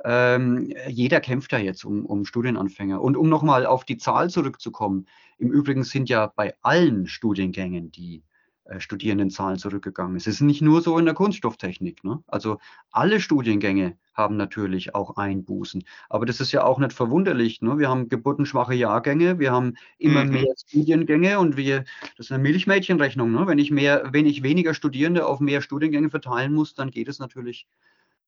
[0.04, 3.00] Ähm, jeder kämpft ja jetzt um, um Studienanfänger.
[3.00, 5.06] Und um nochmal auf die Zahl zurückzukommen,
[5.38, 8.22] im Übrigen sind ja bei allen Studiengängen die
[8.64, 10.16] äh, Studierendenzahlen zurückgegangen.
[10.16, 12.02] Es ist nicht nur so in der Kunststofftechnik.
[12.02, 12.22] Ne?
[12.26, 12.58] Also
[12.90, 15.84] alle Studiengänge haben natürlich auch Einbußen.
[16.08, 17.62] Aber das ist ja auch nicht verwunderlich.
[17.62, 17.78] Ne?
[17.78, 20.32] Wir haben geburtenschwache Jahrgänge, wir haben immer mhm.
[20.32, 21.84] mehr Studiengänge und wir,
[22.16, 23.30] das ist eine Milchmädchenrechnung.
[23.30, 23.46] Ne?
[23.46, 27.18] Wenn ich mehr, wenn ich weniger Studierende auf mehr Studiengänge verteilen muss, dann geht es
[27.18, 27.68] natürlich,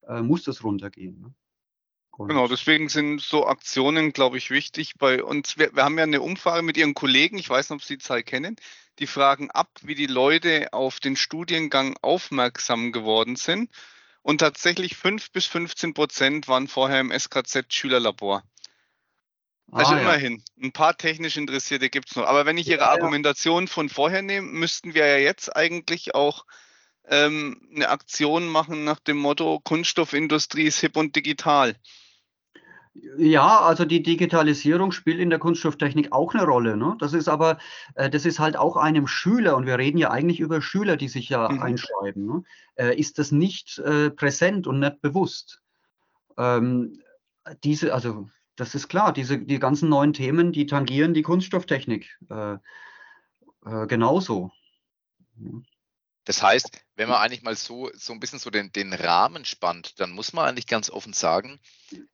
[0.06, 1.34] äh, muss das runtergehen.
[2.18, 2.26] Ne?
[2.26, 5.56] Genau, deswegen sind so Aktionen, glaube ich, wichtig bei uns.
[5.56, 8.04] Wir, wir, haben ja eine Umfrage mit Ihren Kollegen, ich weiß nicht, ob Sie die
[8.04, 8.56] Zahl kennen,
[8.98, 13.70] die fragen ab, wie die Leute auf den Studiengang aufmerksam geworden sind.
[14.22, 18.42] Und tatsächlich 5 bis 15 Prozent waren vorher im SKZ-Schülerlabor.
[19.70, 20.66] Also ah, immerhin, ja.
[20.66, 22.26] ein paar technisch Interessierte gibt es noch.
[22.26, 23.70] Aber wenn ich Ihre ja, Argumentation ja.
[23.70, 26.46] von vorher nehme, müssten wir ja jetzt eigentlich auch
[27.08, 31.76] ähm, eine Aktion machen nach dem Motto, Kunststoffindustrie ist hip und digital.
[33.16, 36.76] Ja, also die Digitalisierung spielt in der Kunststofftechnik auch eine Rolle.
[36.76, 36.96] Ne?
[36.98, 37.58] Das ist aber,
[37.94, 41.08] äh, das ist halt auch einem Schüler, und wir reden ja eigentlich über Schüler, die
[41.08, 41.62] sich ja mhm.
[41.62, 42.42] einschreiben, ne?
[42.76, 45.60] äh, ist das nicht äh, präsent und nicht bewusst.
[46.36, 47.00] Ähm,
[47.64, 52.54] diese, also das ist klar, diese, die ganzen neuen Themen, die tangieren die Kunststofftechnik äh,
[53.64, 54.50] äh, genauso.
[56.28, 59.98] Das heißt, wenn man eigentlich mal so, so ein bisschen so den, den Rahmen spannt,
[59.98, 61.58] dann muss man eigentlich ganz offen sagen,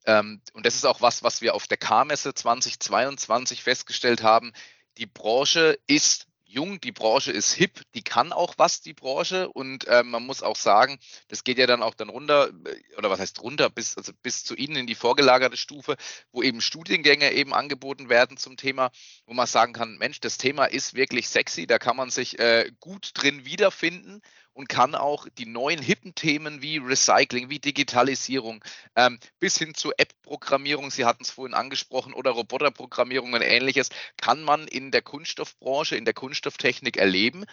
[0.07, 4.53] ähm, und das ist auch was, was wir auf der K-Messe 2022 festgestellt haben,
[4.99, 9.49] die Branche ist jung, die Branche ist hip, die kann auch was, die Branche.
[9.49, 13.11] Und äh, man muss auch sagen, das geht ja dann auch dann runter, äh, oder
[13.11, 15.97] was heißt runter, bis, also bis zu Ihnen in die vorgelagerte Stufe,
[16.33, 18.91] wo eben Studiengänge eben angeboten werden zum Thema,
[19.27, 22.71] wo man sagen kann, Mensch, das Thema ist wirklich sexy, da kann man sich äh,
[22.81, 24.23] gut drin wiederfinden
[24.55, 28.65] und kann auch die neuen hippen Themen wie Recycling, wie Digitalisierung
[28.97, 34.43] ähm, bis hin zu App-Programmierung, Sie hatten es vorhin angesprochen, oder Roboterprogrammierung und ähnliches, kann
[34.43, 37.45] man in der Kunststoffbranche, in der Kunststofftechnik erleben.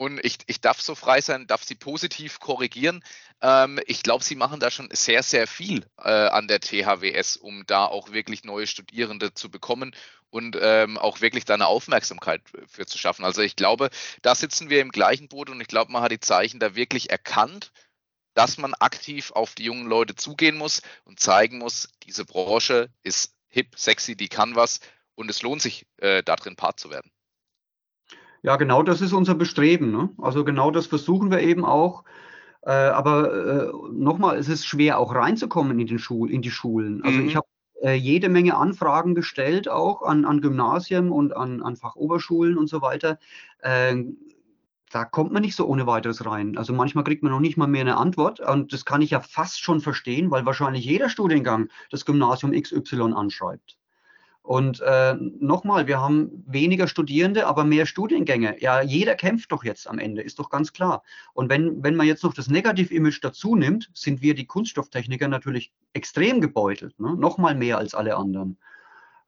[0.00, 3.04] Und ich, ich darf so frei sein, darf Sie positiv korrigieren.
[3.42, 7.66] Ähm, ich glaube, Sie machen da schon sehr, sehr viel äh, an der THWS, um
[7.66, 9.94] da auch wirklich neue Studierende zu bekommen
[10.30, 13.26] und ähm, auch wirklich da eine Aufmerksamkeit für zu schaffen.
[13.26, 13.90] Also ich glaube,
[14.22, 17.10] da sitzen wir im gleichen Boot und ich glaube, man hat die Zeichen da wirklich
[17.10, 17.70] erkannt,
[18.32, 23.34] dass man aktiv auf die jungen Leute zugehen muss und zeigen muss, diese Branche ist
[23.48, 24.80] hip, sexy, die kann was
[25.14, 27.12] und es lohnt sich, äh, da drin Part zu werden.
[28.42, 29.90] Ja, genau das ist unser Bestreben.
[29.90, 30.10] Ne?
[30.18, 32.04] Also genau das versuchen wir eben auch.
[32.62, 37.02] Äh, aber äh, nochmal, es ist schwer auch reinzukommen in, den Schul in die Schulen.
[37.02, 37.26] Also mhm.
[37.26, 37.46] ich habe
[37.82, 42.82] äh, jede Menge Anfragen gestellt, auch an, an Gymnasien und an, an Fachoberschulen und so
[42.82, 43.18] weiter.
[43.60, 43.96] Äh,
[44.90, 46.58] da kommt man nicht so ohne weiteres rein.
[46.58, 49.20] Also manchmal kriegt man noch nicht mal mehr eine Antwort und das kann ich ja
[49.20, 53.79] fast schon verstehen, weil wahrscheinlich jeder Studiengang das Gymnasium XY anschreibt.
[54.42, 58.56] Und äh, nochmal, wir haben weniger Studierende, aber mehr Studiengänge.
[58.60, 61.02] Ja, jeder kämpft doch jetzt am Ende, ist doch ganz klar.
[61.34, 65.72] Und wenn, wenn man jetzt noch das Negativ-Image dazu nimmt, sind wir die Kunststofftechniker natürlich
[65.92, 67.14] extrem gebeutelt, ne?
[67.16, 68.56] nochmal mehr als alle anderen.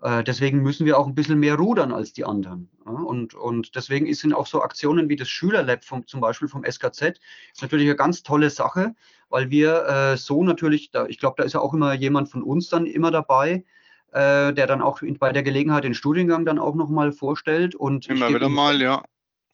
[0.02, 2.68] Äh, deswegen müssen wir auch ein bisschen mehr rudern als die anderen.
[2.86, 2.92] Ja?
[2.92, 7.20] Und, und deswegen sind auch so Aktionen wie das Schülerlab vom, zum Beispiel vom SKZ
[7.60, 8.94] natürlich eine ganz tolle Sache,
[9.28, 12.42] weil wir äh, so natürlich, da, ich glaube, da ist ja auch immer jemand von
[12.42, 13.64] uns dann immer dabei,
[14.12, 17.74] äh, der dann auch bei der Gelegenheit den Studiengang dann auch nochmal vorstellt.
[17.74, 19.02] Und immer wieder mal, ja.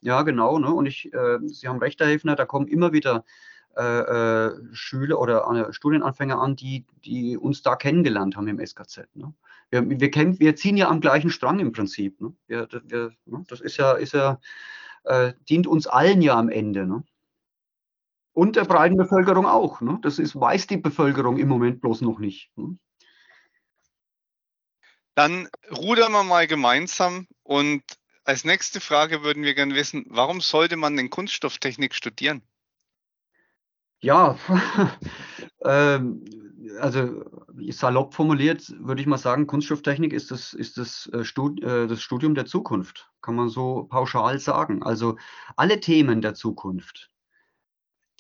[0.01, 0.59] Ja, genau.
[0.59, 0.73] Ne?
[0.73, 3.25] Und ich, äh, Sie haben recht, Herr Hefner, da kommen immer wieder
[3.77, 9.09] äh, äh Schüler oder äh, Studienanfänger an, die, die uns da kennengelernt haben im SKZ.
[9.14, 9.35] Ne?
[9.71, 12.21] Wir, wir, kennen, wir ziehen ja am gleichen Strang im Prinzip.
[12.21, 12.33] Ne?
[12.47, 13.44] Wir, wir, ne?
[13.49, 14.38] Das ist ja, ist ja
[15.05, 16.87] äh, dient uns allen ja am Ende.
[16.87, 17.05] Ne?
[18.33, 19.81] Und der breiten Bevölkerung auch.
[19.81, 19.99] Ne?
[20.03, 22.51] Das ist, weiß die Bevölkerung im Moment bloß noch nicht.
[22.57, 22.79] Ne?
[25.18, 27.83] Dann rudern wir mal gemeinsam und
[28.22, 32.40] als nächste Frage würden wir gerne wissen, warum sollte man denn Kunststofftechnik studieren?
[33.98, 34.38] Ja,
[35.64, 36.24] ähm,
[36.78, 37.24] also
[37.70, 42.00] salopp formuliert würde ich mal sagen, Kunststofftechnik ist das, ist das, äh, Stud äh, das
[42.00, 44.85] Studium der Zukunft, kann man so pauschal sagen.
[44.85, 45.16] Also
[45.57, 47.11] alle Themen der Zukunft,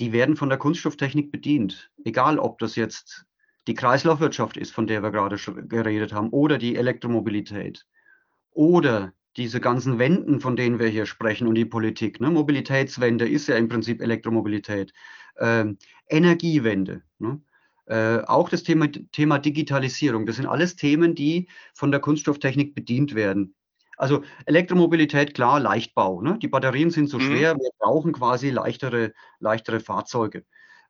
[0.00, 1.92] die werden von der Kunststofftechnik bedient.
[2.04, 3.27] Egal, ob das jetzt
[3.68, 5.36] die Kreislaufwirtschaft ist, von der wir gerade
[5.68, 7.86] geredet haben, oder die Elektromobilität,
[8.50, 12.20] oder diese ganzen Wenden, von denen wir hier sprechen und die Politik.
[12.20, 12.30] Ne?
[12.30, 14.92] Mobilitätswende ist ja im Prinzip Elektromobilität.
[15.38, 15.78] Ähm,
[16.08, 17.02] Energiewende.
[17.18, 17.40] Ne?
[17.86, 20.26] Äh, auch das Thema, Thema Digitalisierung.
[20.26, 23.54] Das sind alles Themen, die von der Kunststofftechnik bedient werden.
[23.96, 26.20] Also Elektromobilität, klar, Leichtbau.
[26.20, 26.38] Ne?
[26.40, 27.22] Die Batterien sind so mhm.
[27.22, 30.44] schwer, wir brauchen quasi leichtere, leichtere Fahrzeuge.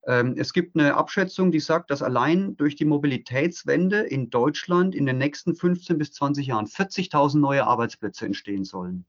[0.09, 5.05] Ähm, es gibt eine Abschätzung, die sagt, dass allein durch die Mobilitätswende in Deutschland in
[5.05, 9.05] den nächsten 15 bis 20 Jahren 40.000 neue Arbeitsplätze entstehen sollen.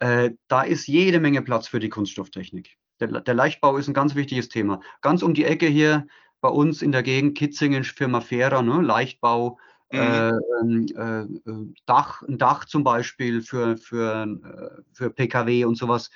[0.00, 2.78] Äh, da ist jede Menge Platz für die Kunststofftechnik.
[3.00, 4.80] Der, Leichtbau ist ein ganz wichtiges Thema.
[5.02, 6.06] Ganz um die Ecke hier
[6.40, 9.58] bei uns in der Gegend Kitzingen, Firma Fera, ne, Leichtbau,
[9.92, 9.98] Mhm.
[10.00, 15.76] Äh, ähm, äh, äh, Dach, ein Dach zum Beispiel für, für, äh, für Pkw und
[15.76, 16.10] sowas.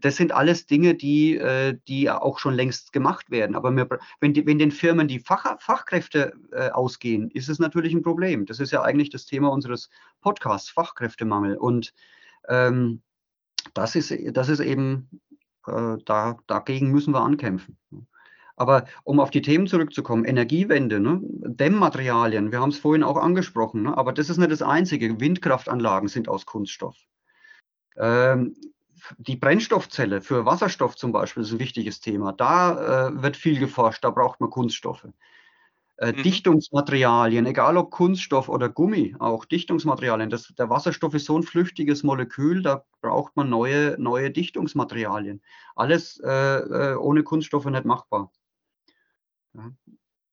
[0.00, 3.56] Das sind alles Dinge, die, äh, die auch schon längst gemacht werden.
[3.56, 3.88] Aber wir,
[4.20, 6.32] wenn, die, wenn den Firmen die Fach, Fachkräfte
[6.72, 8.46] ausgehen, ist es natürlich ein Problem.
[8.46, 11.56] Das ist ja eigentlich das Thema unseres Podcasts, Fachkräftemangel.
[11.56, 11.92] Und
[12.48, 13.02] ähm,
[13.74, 15.08] das, ist, das ist eben,
[15.64, 17.76] da, dagegen müssen wir ankämpfen.
[18.58, 21.20] Aber um auf die Themen zurückzukommen, Energiewende, ne?
[21.22, 23.96] Dämmmaterialien, wir haben es vorhin auch angesprochen, ne?
[23.96, 25.20] aber das ist nicht das Einzige.
[25.20, 26.96] Windkraftanlagen sind aus Kunststoff.
[27.96, 28.56] Ähm,
[29.18, 32.32] die Brennstoffzelle für Wasserstoff zum Beispiel ist ein wichtiges Thema.
[32.32, 35.06] Da äh, wird viel geforscht, da braucht man Kunststoffe.
[35.98, 36.22] Äh, mhm.
[36.22, 40.30] Dichtungsmaterialien, egal ob Kunststoff oder Gummi, auch Dichtungsmaterialien.
[40.30, 45.42] Das, der Wasserstoff ist so ein flüchtiges Molekül, da braucht man neue, neue Dichtungsmaterialien.
[45.74, 48.30] Alles äh, äh ohne Kunststoffe nicht machbar.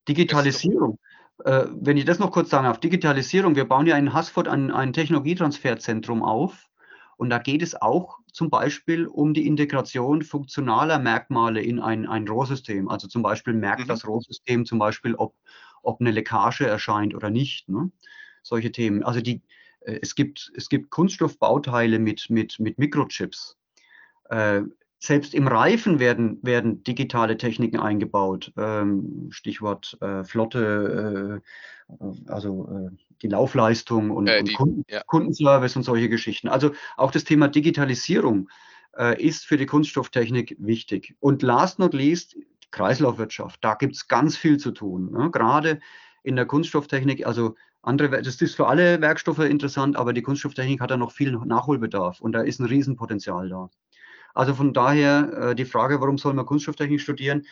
[0.08, 1.00] Digitalisierung.
[1.44, 4.72] Äh, wenn ich das noch kurz sagen darf, Digitalisierung, wir bauen ja in Haßfurt ein,
[4.72, 6.70] ein Technologietransferzentrum auf
[7.18, 12.28] und da geht es auch zum Beispiel um die Integration funktionaler Merkmale in ein, ein
[12.28, 12.90] Rohrsystem.
[12.90, 13.88] Also zum Beispiel merkt mhm.
[13.88, 15.36] das Rohrsystem zum Beispiel, ob,
[15.82, 17.70] ob eine Leckage erscheint oder nicht.
[17.70, 17.92] Ne?
[18.44, 19.04] Solche Themen.
[19.04, 19.42] Also die,
[19.82, 23.58] äh, es, gibt, es gibt Kunststoffbauteile mit, mit, mit Mikrochips.
[24.30, 24.64] Äh,
[25.06, 28.52] selbst im Reifen werden, werden digitale Techniken eingebaut.
[28.58, 31.42] Ähm, Stichwort äh, Flotte,
[31.90, 35.04] äh, also äh, die Laufleistung und, äh, die, und Kunden, ja.
[35.04, 36.48] Kundenservice und solche Geschichten.
[36.48, 38.50] Also auch das Thema Digitalisierung
[38.98, 41.16] äh, ist für die Kunststofftechnik wichtig.
[41.20, 42.36] Und last not least,
[42.72, 43.64] Kreislaufwirtschaft.
[43.64, 45.12] Da gibt es ganz viel zu tun.
[45.12, 45.32] Ne?
[45.32, 45.80] Gerade
[46.24, 50.92] in der Kunststofftechnik, also andere, das ist für alle Werkstoffe interessant, aber die Kunststofftechnik hat
[50.92, 53.70] da noch viel Nachholbedarf und da ist ein Riesenpotenzial da.
[54.36, 57.46] Also von daher äh, die Frage, warum soll man Kunststofftechnik studieren?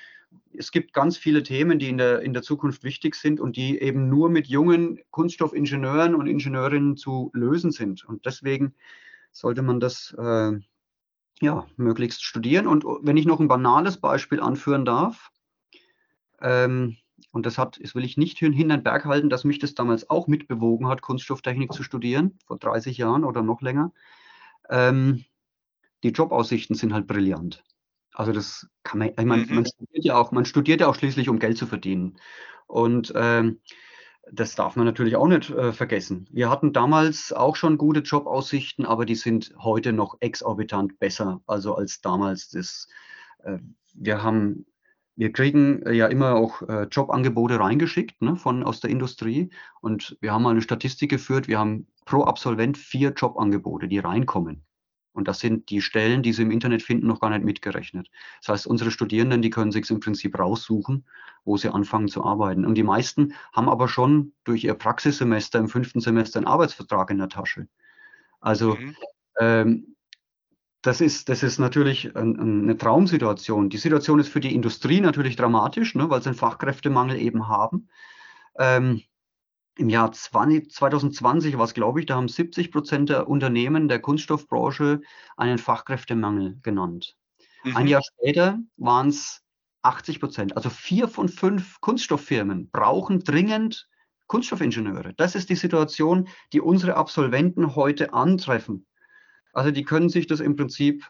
[0.56, 3.80] Es gibt ganz viele Themen, die in der, in der Zukunft wichtig sind und die
[3.80, 8.04] eben nur mit jungen Kunststoffingenieuren und Ingenieurinnen zu lösen sind.
[8.04, 8.76] Und deswegen
[9.32, 10.52] sollte man das äh,
[11.42, 12.68] ja, möglichst studieren.
[12.68, 15.32] Und wenn ich noch ein banales Beispiel anführen darf,
[16.42, 16.98] ähm,
[17.32, 20.10] und das hat, das will ich nicht hinter den Berg halten, dass mich das damals
[20.10, 23.94] auch mitbewogen hat, Kunststofftechnik zu studieren, vor 30 Jahren oder noch länger.
[24.70, 25.24] Ähm,
[26.04, 27.64] die Jobaussichten sind halt brillant.
[28.14, 29.56] Also das kann man, ich meine, mhm.
[29.56, 32.18] man studiert ja auch, man studiert ja auch schließlich, um Geld zu verdienen.
[32.68, 33.60] Und ähm,
[34.32, 36.28] das darf man natürlich auch nicht äh, vergessen.
[36.32, 41.76] Wir hatten damals auch schon gute Jobaussichten, aber die sind heute noch exorbitant besser, also
[41.76, 42.50] als damals.
[42.50, 42.88] Das,
[43.44, 43.58] äh,
[43.94, 44.66] wir haben,
[45.16, 49.50] wir kriegen ja immer auch äh, Jobangebote reingeschickt ne, von aus der Industrie
[49.82, 51.48] und wir haben mal eine Statistik geführt.
[51.48, 54.64] Wir haben pro Absolvent vier Jobangebote, die reinkommen.
[55.14, 58.10] Und das sind die Stellen, die Sie im Internet finden, noch gar nicht mitgerechnet.
[58.42, 61.06] Das heißt, unsere Studierenden, die können sich im Prinzip raussuchen,
[61.46, 62.66] wo sie anfangen zu arbeiten.
[62.66, 67.20] Und die meisten haben aber schon durch ihr Praxissemester im fünften Semester einen Arbeitsvertrag in
[67.20, 67.68] der Tasche.
[68.40, 68.96] Also mhm.
[69.40, 69.96] ähm,
[70.82, 73.70] das ist, das ist natürlich ein, eine Traumsituation.
[73.70, 77.88] Die Situation ist für die Industrie natürlich dramatisch, ne, weil sie einen Fachkräftemangel eben haben.
[78.60, 79.02] Ähm,
[79.76, 84.00] im Jahr 20, 2020 war es, glaube ich, da haben 70 Prozent der Unternehmen der
[84.00, 85.02] Kunststoffbranche
[85.36, 87.16] einen Fachkräftemangel genannt.
[87.64, 87.78] Mhm.
[87.78, 89.42] Ein Jahr später waren es
[89.82, 90.56] 80 Prozent.
[90.56, 93.90] Also vier von fünf Kunststofffirmen brauchen dringend
[94.28, 95.14] Kunststoffingenieure.
[95.16, 98.86] Das ist die Situation, die unsere Absolventen heute antreffen.
[99.54, 101.06] Also die können sich das im Prinzip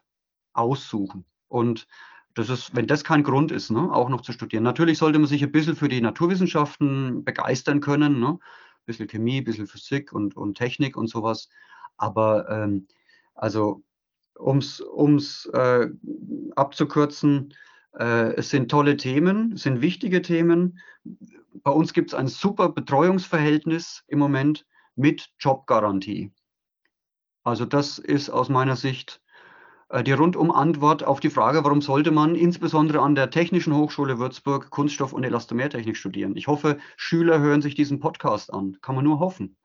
[0.54, 1.26] aussuchen.
[1.47, 1.88] Und
[2.36, 4.63] das ist, wenn das kein Grund ist, ne, auch noch zu studieren.
[4.63, 8.39] Natürlich sollte man sich ein bisschen für die Naturwissenschaften begeistern können, ne?
[8.39, 11.50] ein bisschen Chemie, ein bisschen Physik und, und Technik und sowas.
[11.98, 12.88] Aber ähm,
[13.36, 13.84] also
[14.36, 15.89] um es äh,
[16.56, 17.54] abzukürzen,
[17.98, 20.80] äh, es sind tolle Themen, es sind wichtige Themen.
[21.63, 24.65] Bei uns gibt es ein super Betreuungsverhältnis im Moment
[24.96, 26.32] mit Jobgarantie.
[27.43, 29.22] Also das ist aus meiner Sicht
[30.01, 35.13] die Rundum-Antwort auf die Frage, warum sollte man insbesondere an der Technischen Hochschule Würzburg Kunststoff-
[35.13, 36.36] und Elastomertechnik studieren.
[36.36, 38.79] Ich hoffe, Schüler hören sich diesen Podcast an.
[38.82, 39.56] Kann man nur hoffen.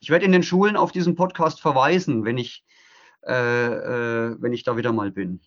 [0.00, 2.64] Ich werde in den Schulen auf diesen Podcast verweisen, wenn ich,
[3.26, 5.42] äh, äh, wenn ich da wieder mal bin.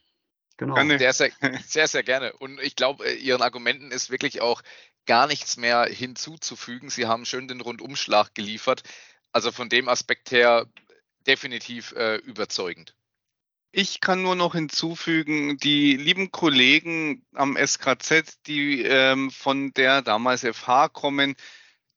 [0.57, 0.75] Genau.
[0.75, 1.31] Sehr, sehr,
[1.65, 2.33] sehr, sehr gerne.
[2.33, 4.61] Und ich glaube, äh, Ihren Argumenten ist wirklich auch
[5.05, 6.89] gar nichts mehr hinzuzufügen.
[6.89, 8.83] Sie haben schön den Rundumschlag geliefert.
[9.31, 10.67] Also von dem Aspekt her
[11.25, 12.95] definitiv äh, überzeugend.
[13.71, 20.43] Ich kann nur noch hinzufügen, die lieben Kollegen am SKZ, die ähm, von der damals
[20.43, 21.36] FH kommen,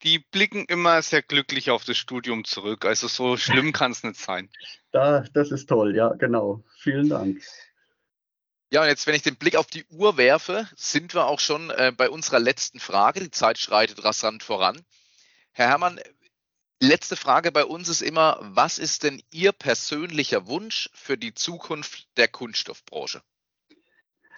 [0.02, 2.85] die blicken immer sehr glücklich auf das Studium zurück.
[2.85, 4.50] Also so schlimm kann es nicht sein.
[4.90, 6.62] Da, das ist toll, ja, genau.
[6.78, 7.40] Vielen Dank.
[8.70, 11.70] Ja, und jetzt, wenn ich den Blick auf die Uhr werfe, sind wir auch schon
[11.70, 13.20] äh, bei unserer letzten Frage.
[13.20, 14.80] Die Zeit schreitet rasant voran.
[15.52, 16.00] Herr Herrmann,
[16.84, 22.08] Letzte Frage bei uns ist immer, was ist denn Ihr persönlicher Wunsch für die Zukunft
[22.16, 23.22] der Kunststoffbranche?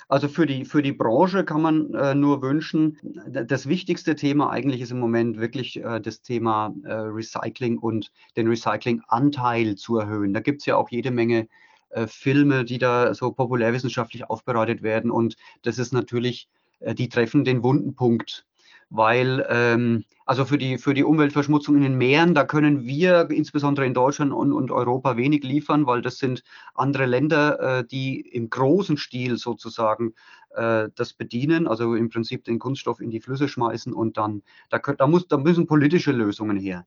[0.09, 4.83] Also für die, für die Branche kann man äh, nur wünschen, das wichtigste Thema eigentlich
[4.83, 10.35] ist im Moment wirklich äh, das Thema äh, Recycling und den Recyclinganteil zu erhöhen.
[10.35, 11.49] Da gibt es ja auch jede Menge
[11.89, 17.47] äh, Filme, die da so populärwissenschaftlich aufbereitet werden und das ist natürlich, äh, die treffen
[17.47, 18.45] den wunden Punkt
[18.91, 23.87] weil ähm, also für die, für die Umweltverschmutzung in den Meeren, da können wir insbesondere
[23.87, 26.43] in Deutschland und, und Europa wenig liefern, weil das sind
[26.75, 30.15] andere Länder, äh, die im großen Stil sozusagen
[30.55, 34.79] äh, das bedienen, also im Prinzip den Kunststoff in die Flüsse schmeißen und dann, da,
[34.79, 36.87] da, muss, da müssen politische Lösungen her.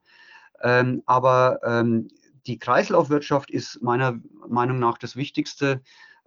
[0.63, 2.07] Ähm, aber ähm,
[2.47, 5.81] die Kreislaufwirtschaft ist meiner Meinung nach das Wichtigste,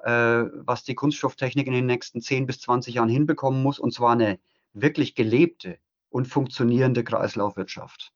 [0.05, 4.13] äh, was die Kunststofftechnik in den nächsten 10 bis 20 Jahren hinbekommen muss, und zwar
[4.13, 4.39] eine
[4.73, 5.79] wirklich gelebte
[6.09, 8.13] und funktionierende Kreislaufwirtschaft.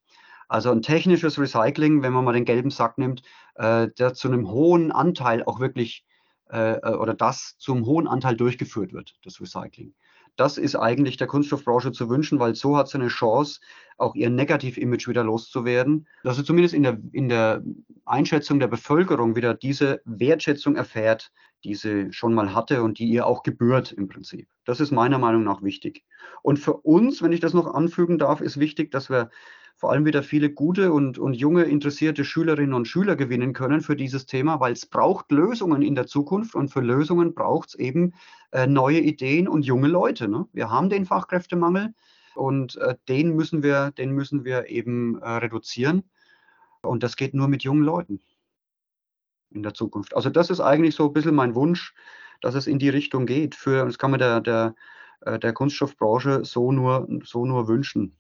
[0.49, 3.23] Also ein technisches Recycling, wenn man mal den gelben Sack nimmt,
[3.55, 6.05] äh, der zu einem hohen Anteil auch wirklich
[6.51, 9.95] äh, äh, oder das zum hohen Anteil durchgeführt wird, das Recycling.
[10.37, 13.61] Das ist eigentlich der Kunststoffbranche zu wünschen, weil so hat sie eine Chance,
[13.99, 17.63] auch ihr Negativ-Image wieder loszuwerden, dass sie zumindest in der, in der
[18.05, 21.31] Einschätzung der Bevölkerung wieder diese Wertschätzung erfährt,
[21.63, 24.49] die sie schon mal hatte und die ihr auch gebührt im Prinzip.
[24.65, 26.05] Das ist meiner Meinung nach wichtig.
[26.43, 29.31] Und für uns, wenn ich das noch anfügen darf, ist wichtig, dass wir
[29.77, 33.97] vor allem wieder viele gute und, und junge, interessierte Schülerinnen und Schüler gewinnen können für
[33.97, 38.15] dieses Thema, weil es braucht Lösungen in der Zukunft und für Lösungen braucht es eben
[38.53, 40.29] äh, neue Ideen und junge Leute.
[40.29, 40.47] Ne?
[40.53, 41.93] Wir haben den Fachkräftemangel
[42.35, 46.05] und äh, den, müssen wir, den müssen wir eben äh, reduzieren.
[46.83, 48.21] Und das geht nur mit jungen Leuten
[49.51, 50.15] in der Zukunft.
[50.15, 51.95] Also das ist eigentlich so ein bisschen mein Wunsch,
[52.41, 53.55] dass es in die Richtung geht.
[53.55, 54.75] Für, das kann man der, der,
[55.23, 58.17] äh, der Kunststoffbranche so nur, so nur wünschen.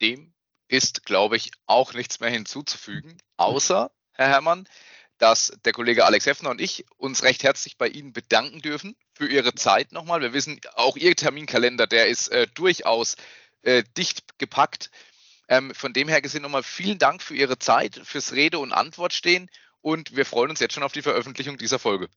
[0.00, 0.34] Dem
[0.68, 4.68] ist, glaube ich, auch nichts mehr hinzuzufügen, außer, Herr Herrmann,
[5.18, 9.28] dass der Kollege Alex Heffner und ich uns recht herzlich bei Ihnen bedanken dürfen für
[9.28, 10.20] Ihre Zeit nochmal.
[10.20, 13.16] Wir wissen, auch Ihr Terminkalender, der ist äh, durchaus
[13.62, 14.90] äh, dicht gepackt.
[15.48, 19.12] Ähm, von dem her gesehen nochmal vielen Dank für Ihre Zeit, fürs Rede und Antwort
[19.12, 22.08] stehen und wir freuen uns jetzt schon auf die Veröffentlichung dieser Folge.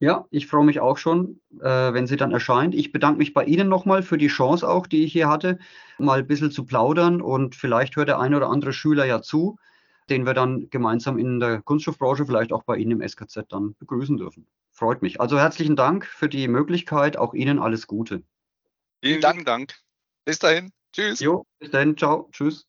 [0.00, 2.74] Ja, ich freue mich auch schon, äh, wenn sie dann erscheint.
[2.74, 5.58] Ich bedanke mich bei Ihnen nochmal für die Chance auch, die ich hier hatte,
[5.98, 9.58] mal ein bisschen zu plaudern und vielleicht hört der eine oder andere Schüler ja zu,
[10.08, 14.16] den wir dann gemeinsam in der Kunststoffbranche, vielleicht auch bei Ihnen im SKZ dann begrüßen
[14.16, 14.46] dürfen.
[14.70, 15.20] Freut mich.
[15.20, 17.16] Also herzlichen Dank für die Möglichkeit.
[17.16, 18.22] Auch Ihnen alles Gute.
[19.02, 19.44] Vielen Dank.
[19.44, 19.74] Dank.
[20.24, 20.70] Bis dahin.
[20.92, 21.18] Tschüss.
[21.18, 21.96] Jo, bis dahin.
[21.96, 22.28] Ciao.
[22.30, 22.68] Tschüss.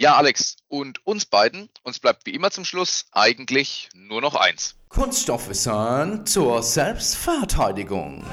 [0.00, 4.76] Ja, Alex, und uns beiden, uns bleibt wie immer zum Schluss eigentlich nur noch eins.
[4.90, 8.24] Kunststoffwissen zur Selbstverteidigung.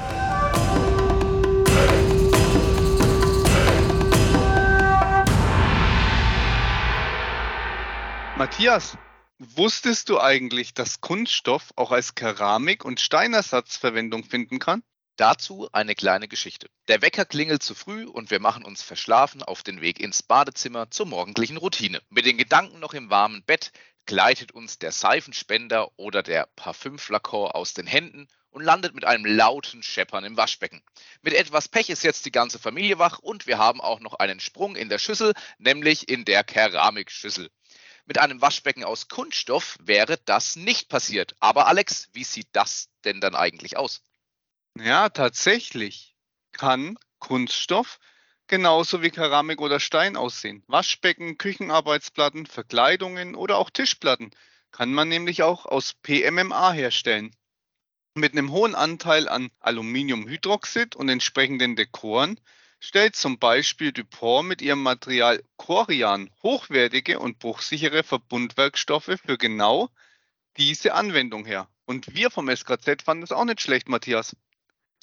[8.36, 8.96] Matthias,
[9.40, 14.84] wusstest du eigentlich, dass Kunststoff auch als Keramik- und Steinersatz Verwendung finden kann?
[15.16, 16.68] Dazu eine kleine Geschichte.
[16.88, 20.90] Der Wecker klingelt zu früh und wir machen uns verschlafen auf den Weg ins Badezimmer
[20.90, 22.02] zur morgendlichen Routine.
[22.10, 23.72] Mit den Gedanken noch im warmen Bett
[24.04, 29.82] gleitet uns der Seifenspender oder der Parfümflakon aus den Händen und landet mit einem lauten
[29.82, 30.82] Scheppern im Waschbecken.
[31.22, 34.38] Mit etwas Pech ist jetzt die ganze Familie wach und wir haben auch noch einen
[34.38, 37.50] Sprung in der Schüssel, nämlich in der Keramikschüssel.
[38.04, 41.34] Mit einem Waschbecken aus Kunststoff wäre das nicht passiert.
[41.40, 44.02] Aber Alex, wie sieht das denn dann eigentlich aus?
[44.78, 46.14] Ja, tatsächlich
[46.52, 47.98] kann Kunststoff
[48.46, 50.62] genauso wie Keramik oder Stein aussehen.
[50.66, 54.30] Waschbecken, Küchenarbeitsplatten, Verkleidungen oder auch Tischplatten
[54.72, 57.34] kann man nämlich auch aus PMMA herstellen.
[58.14, 62.38] Mit einem hohen Anteil an Aluminiumhydroxid und entsprechenden Dekoren
[62.78, 69.88] stellt zum Beispiel Dupont mit ihrem Material Corian hochwertige und bruchsichere Verbundwerkstoffe für genau
[70.58, 71.68] diese Anwendung her.
[71.86, 74.36] Und wir vom SKZ fanden es auch nicht schlecht, Matthias.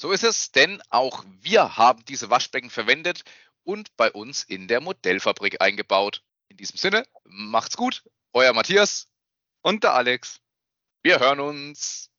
[0.04, 3.24] So ist es, denn auch wir haben diese Waschbecken verwendet
[3.64, 6.26] und bei uns in der Modellfabrik eingebaut.
[6.50, 9.08] In diesem Sinne, macht's gut, euer Matthias
[9.62, 10.42] und der Alex.
[11.04, 12.10] Wir hören uns.